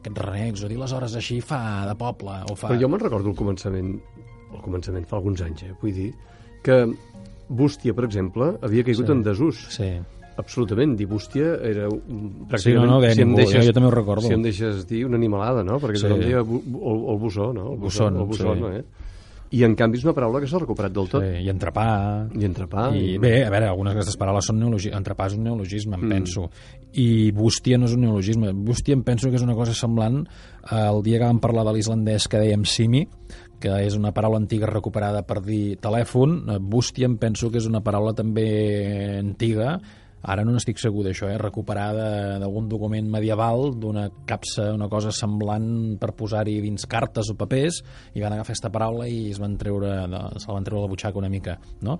aquests 0.01 0.19
renecs, 0.25 0.65
o 0.65 0.69
dir 0.69 0.79
les 0.81 0.93
hores 0.93 1.15
així 1.15 1.41
fa 1.41 1.87
de 1.87 1.95
poble, 1.95 2.41
o 2.51 2.57
fa... 2.57 2.69
Però 2.73 2.81
jo 2.81 2.89
me'n 2.89 3.01
recordo 3.01 3.31
el 3.31 3.37
començament, 3.37 3.93
el 4.51 4.61
començament 4.65 5.07
fa 5.07 5.17
alguns 5.21 5.43
anys, 5.43 5.63
eh? 5.69 5.75
vull 5.81 5.93
dir, 5.95 6.13
que 6.65 6.81
bústia, 7.49 7.95
per 7.95 8.05
exemple, 8.09 8.57
havia 8.63 8.83
caigut 8.87 9.07
Sí. 9.07 9.13
en 9.13 9.23
desús. 9.23 9.67
Sí. 9.77 9.91
Absolutament, 10.41 10.95
dir 10.97 11.07
bústia 11.07 11.57
era 11.63 11.87
un- 11.89 12.01
Sí, 12.01 12.47
pràcticament... 12.49 12.87
no, 12.87 12.95
no, 12.95 13.01
bé, 13.01 13.13
si 13.15 13.25
ningú, 13.25 13.37
deixes, 13.37 13.61
jo, 13.61 13.67
jo 13.69 13.73
també 13.77 13.89
ho 13.89 13.91
recordo. 13.91 14.23
Si 14.27 14.33
em 14.33 14.43
deixes 14.43 14.87
dir 14.89 15.05
una 15.05 15.17
animalada, 15.19 15.63
no? 15.63 15.79
Perquè 15.79 15.97
Sí. 16.01 16.07
tothom 16.09 16.21
deia 16.25 16.41
bu, 16.43 16.63
el, 16.65 17.03
el 17.13 17.19
bussó, 17.21 17.53
no? 17.53 17.73
El 17.75 17.79
Busson, 17.79 18.17
el 18.17 18.25
bussó, 18.25 18.55
sí. 18.55 18.61
no, 18.61 18.73
eh? 18.73 18.85
I 19.53 19.65
en 19.67 19.75
canvi 19.75 19.99
és 19.99 20.05
una 20.07 20.13
paraula 20.15 20.39
que 20.39 20.47
s'ha 20.47 20.61
recuperat 20.63 20.93
del 20.95 21.09
tot. 21.11 21.25
sí. 21.25 21.41
I 21.43 21.49
entrepà... 21.51 21.85
I 22.39 22.45
entrepà. 22.47 22.85
I 22.95 23.17
bé, 23.19 23.45
a 23.45 23.51
veure, 23.51 23.67
algunes 23.67 23.95
d'aquestes 23.97 24.17
paraules 24.21 24.47
són 24.47 24.61
neologismes. 24.61 24.99
Entrepà 25.01 25.27
és 25.27 25.35
un 25.35 25.43
neologisme, 25.49 25.97
Mm. 25.97 26.05
em 26.05 26.11
penso. 26.11 26.51
I 26.95 27.31
bústia 27.33 27.77
no 27.79 27.87
és 27.87 27.95
un 27.95 28.01
neologisme. 28.03 28.53
Bústia 28.53 28.95
em 28.95 29.03
penso 29.03 29.29
que 29.29 29.37
és 29.37 29.43
una 29.43 29.55
cosa 29.59 29.75
semblant 29.75 30.25
al 30.63 31.03
dia 31.03 31.19
que 31.19 31.25
vam 31.27 31.41
parlar 31.41 31.65
de 31.67 31.73
l'islandès 31.75 32.29
que 32.29 32.39
dèiem 32.39 32.65
simi, 32.65 33.09
que 33.61 33.69
és 33.85 33.95
una 33.97 34.13
paraula 34.13 34.39
antiga 34.39 34.67
recuperada 34.71 35.23
per 35.27 35.43
dir 35.43 35.77
telèfon. 35.83 36.47
Bústia 36.63 37.07
em 37.07 37.19
penso 37.19 37.51
que 37.51 37.59
és 37.59 37.67
una 37.67 37.83
paraula 37.83 38.15
també 38.15 39.19
antiga, 39.19 39.81
ara 40.23 40.45
no 40.45 40.53
n'estic 40.55 40.81
segur 40.81 41.05
d'això, 41.07 41.31
eh? 41.33 41.39
recuperada 41.41 42.39
d'algun 42.43 42.69
document 42.69 43.09
medieval, 43.13 43.71
d'una 43.81 44.09
capsa, 44.29 44.71
una 44.75 44.91
cosa 44.93 45.13
semblant 45.15 45.97
per 46.01 46.13
posar-hi 46.17 46.59
dins 46.65 46.87
cartes 46.91 47.33
o 47.33 47.37
papers, 47.41 47.81
i 48.15 48.25
van 48.25 48.37
agafar 48.37 48.51
aquesta 48.53 48.73
paraula 48.75 49.09
i 49.09 49.31
es 49.31 49.41
van 49.41 49.57
treure, 49.61 49.95
de, 50.11 50.23
se 50.39 50.51
la 50.51 50.59
van 50.59 50.67
treure 50.67 50.85
la 50.85 50.93
butxaca 50.93 51.21
una 51.21 51.33
mica, 51.33 51.57
no? 51.87 51.99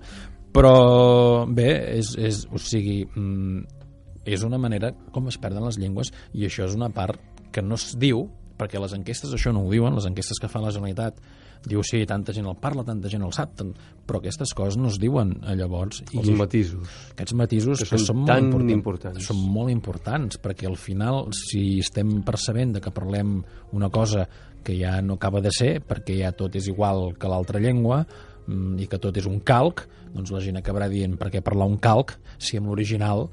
Però, 0.51 1.45
bé, 1.47 1.69
és, 1.95 2.11
és, 2.19 2.43
o 2.51 2.59
sigui, 2.59 3.05
mm, 3.07 3.81
és 4.27 4.43
una 4.45 4.59
manera 4.61 4.91
com 5.15 5.29
es 5.31 5.39
perden 5.41 5.65
les 5.65 5.79
llengües 5.81 6.11
i 6.37 6.45
això 6.45 6.67
és 6.67 6.75
una 6.77 6.91
part 6.93 7.19
que 7.51 7.63
no 7.63 7.79
es 7.79 7.93
diu 7.99 8.27
perquè 8.59 8.79
les 8.81 8.93
enquestes 8.93 9.31
això 9.33 9.53
no 9.55 9.65
ho 9.65 9.71
diuen, 9.71 9.95
les 9.97 10.05
enquestes 10.05 10.39
que 10.39 10.49
fa 10.51 10.61
la 10.61 10.73
Generalitat 10.73 11.17
diu 11.67 11.83
sí, 11.85 12.01
tanta 12.09 12.33
gent 12.33 12.47
el 12.49 12.57
parla, 12.61 12.83
tanta 12.87 13.09
gent 13.11 13.23
el 13.25 13.33
sap, 13.35 13.53
tant... 13.59 13.71
però 14.07 14.19
aquestes 14.19 14.53
coses 14.57 14.79
no 14.81 14.89
es 14.89 14.97
diuen 14.99 15.35
eh, 15.43 15.55
llavors. 15.59 16.01
Els 16.09 16.29
I 16.31 16.35
matisos. 16.35 16.95
aquests 17.13 17.35
matisos 17.37 17.83
Que 17.83 17.89
que, 17.89 17.99
són 17.99 18.07
són 18.07 18.17
molt 18.23 18.31
tan 18.31 18.47
importants, 18.47 18.73
importants. 18.73 19.27
Són 19.29 19.43
molt 19.53 19.73
importants, 19.73 20.41
perquè 20.41 20.67
al 20.69 20.77
final, 20.79 21.27
si 21.37 21.79
estem 21.79 22.19
percebent 22.27 22.75
de 22.77 22.81
que 22.81 22.93
parlem 22.95 23.39
una 23.77 23.91
cosa 23.93 24.27
que 24.63 24.75
ja 24.77 24.99
no 25.01 25.15
acaba 25.17 25.41
de 25.41 25.53
ser, 25.53 25.79
perquè 25.85 26.19
ja 26.21 26.33
tot 26.37 26.55
és 26.57 26.67
igual 26.69 27.13
que 27.17 27.29
l'altra 27.29 27.61
llengua, 27.61 28.03
mm, 28.47 28.81
i 28.81 28.89
que 28.89 28.99
tot 29.01 29.17
és 29.17 29.29
un 29.29 29.39
calc, 29.45 29.85
doncs 30.13 30.33
la 30.33 30.41
gent 30.43 30.57
acabarà 30.59 30.89
dient 30.89 31.17
per 31.17 31.29
què 31.31 31.41
parlar 31.41 31.69
un 31.69 31.77
calc 31.77 32.17
si 32.37 32.57
amb 32.57 32.67
l'original 32.67 33.29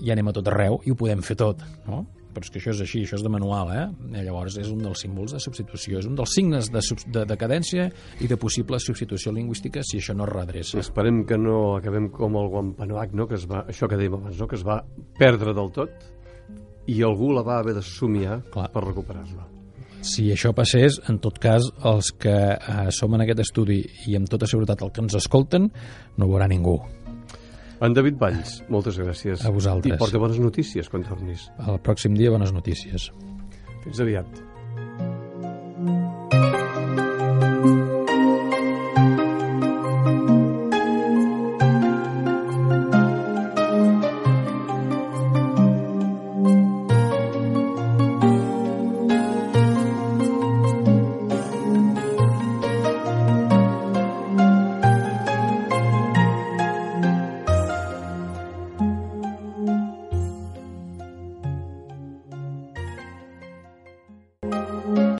ja 0.00 0.14
anem 0.14 0.30
a 0.30 0.32
tot 0.32 0.48
arreu 0.50 0.80
i 0.84 0.90
ho 0.90 0.96
podem 0.98 1.22
fer 1.22 1.36
tot, 1.36 1.62
no? 1.86 2.04
Però 2.34 2.46
és 2.46 2.50
que 2.50 2.60
això 2.60 2.72
és 2.74 2.82
així, 2.84 3.04
això 3.06 3.18
és 3.18 3.24
de 3.24 3.30
manual, 3.32 3.70
eh? 3.74 3.84
I 4.18 4.24
llavors 4.26 4.58
és 4.60 4.70
un 4.72 4.82
dels 4.82 5.04
símbols 5.04 5.36
de 5.36 5.42
substitució, 5.42 6.00
és 6.02 6.08
un 6.10 6.18
dels 6.18 6.34
signes 6.34 6.70
de, 6.74 6.82
de 7.14 7.24
decadència 7.30 7.86
i 8.20 8.30
de 8.30 8.38
possible 8.40 8.80
substitució 8.82 9.32
lingüística 9.32 9.84
si 9.86 10.02
això 10.02 10.16
no 10.18 10.26
es 10.26 10.34
redreça. 10.34 10.82
Esperem 10.82 11.22
que 11.28 11.38
no 11.38 11.76
acabem 11.78 12.10
com 12.14 12.40
el 12.40 12.50
Guampanoac, 12.52 13.14
no? 13.14 13.28
que 13.30 13.38
es 13.38 13.46
va, 13.50 13.64
això 13.70 13.88
que 13.90 14.00
dèiem 14.00 14.18
abans, 14.18 14.40
no? 14.40 14.50
que 14.50 14.58
es 14.58 14.66
va 14.66 14.82
perdre 15.18 15.54
del 15.56 15.70
tot 15.74 16.12
i 16.90 17.00
algú 17.02 17.32
la 17.32 17.44
va 17.44 17.58
haver 17.58 17.74
de 17.78 17.82
somiar 17.82 18.40
Clar. 18.52 18.68
per 18.72 18.84
recuperar-la. 18.84 19.48
Si 20.04 20.26
això 20.32 20.52
passés, 20.52 20.98
en 21.08 21.16
tot 21.24 21.38
cas, 21.40 21.70
els 21.88 22.10
que 22.20 22.34
eh, 22.52 22.90
som 22.92 23.14
en 23.16 23.24
aquest 23.24 23.40
estudi 23.46 23.78
i 24.10 24.18
amb 24.18 24.28
tota 24.28 24.48
seguretat 24.50 24.84
el 24.84 24.92
que 24.92 25.00
ens 25.00 25.16
escolten, 25.16 25.70
no 26.18 26.26
ho 26.26 26.34
veurà 26.34 26.50
ningú. 26.50 26.76
En 27.82 27.94
David 27.96 28.18
Valls, 28.20 28.60
moltes 28.70 28.98
gràcies. 29.00 29.42
A 29.44 29.50
vosaltres. 29.54 29.96
I 29.96 30.00
porta 30.00 30.20
bones 30.22 30.38
notícies 30.42 30.90
quan 30.90 31.06
tornis. 31.06 31.48
El 31.66 31.80
pròxim 31.82 32.14
dia, 32.18 32.30
bones 32.34 32.54
notícies. 32.54 33.10
Fins 33.84 34.00
aviat. 34.04 34.44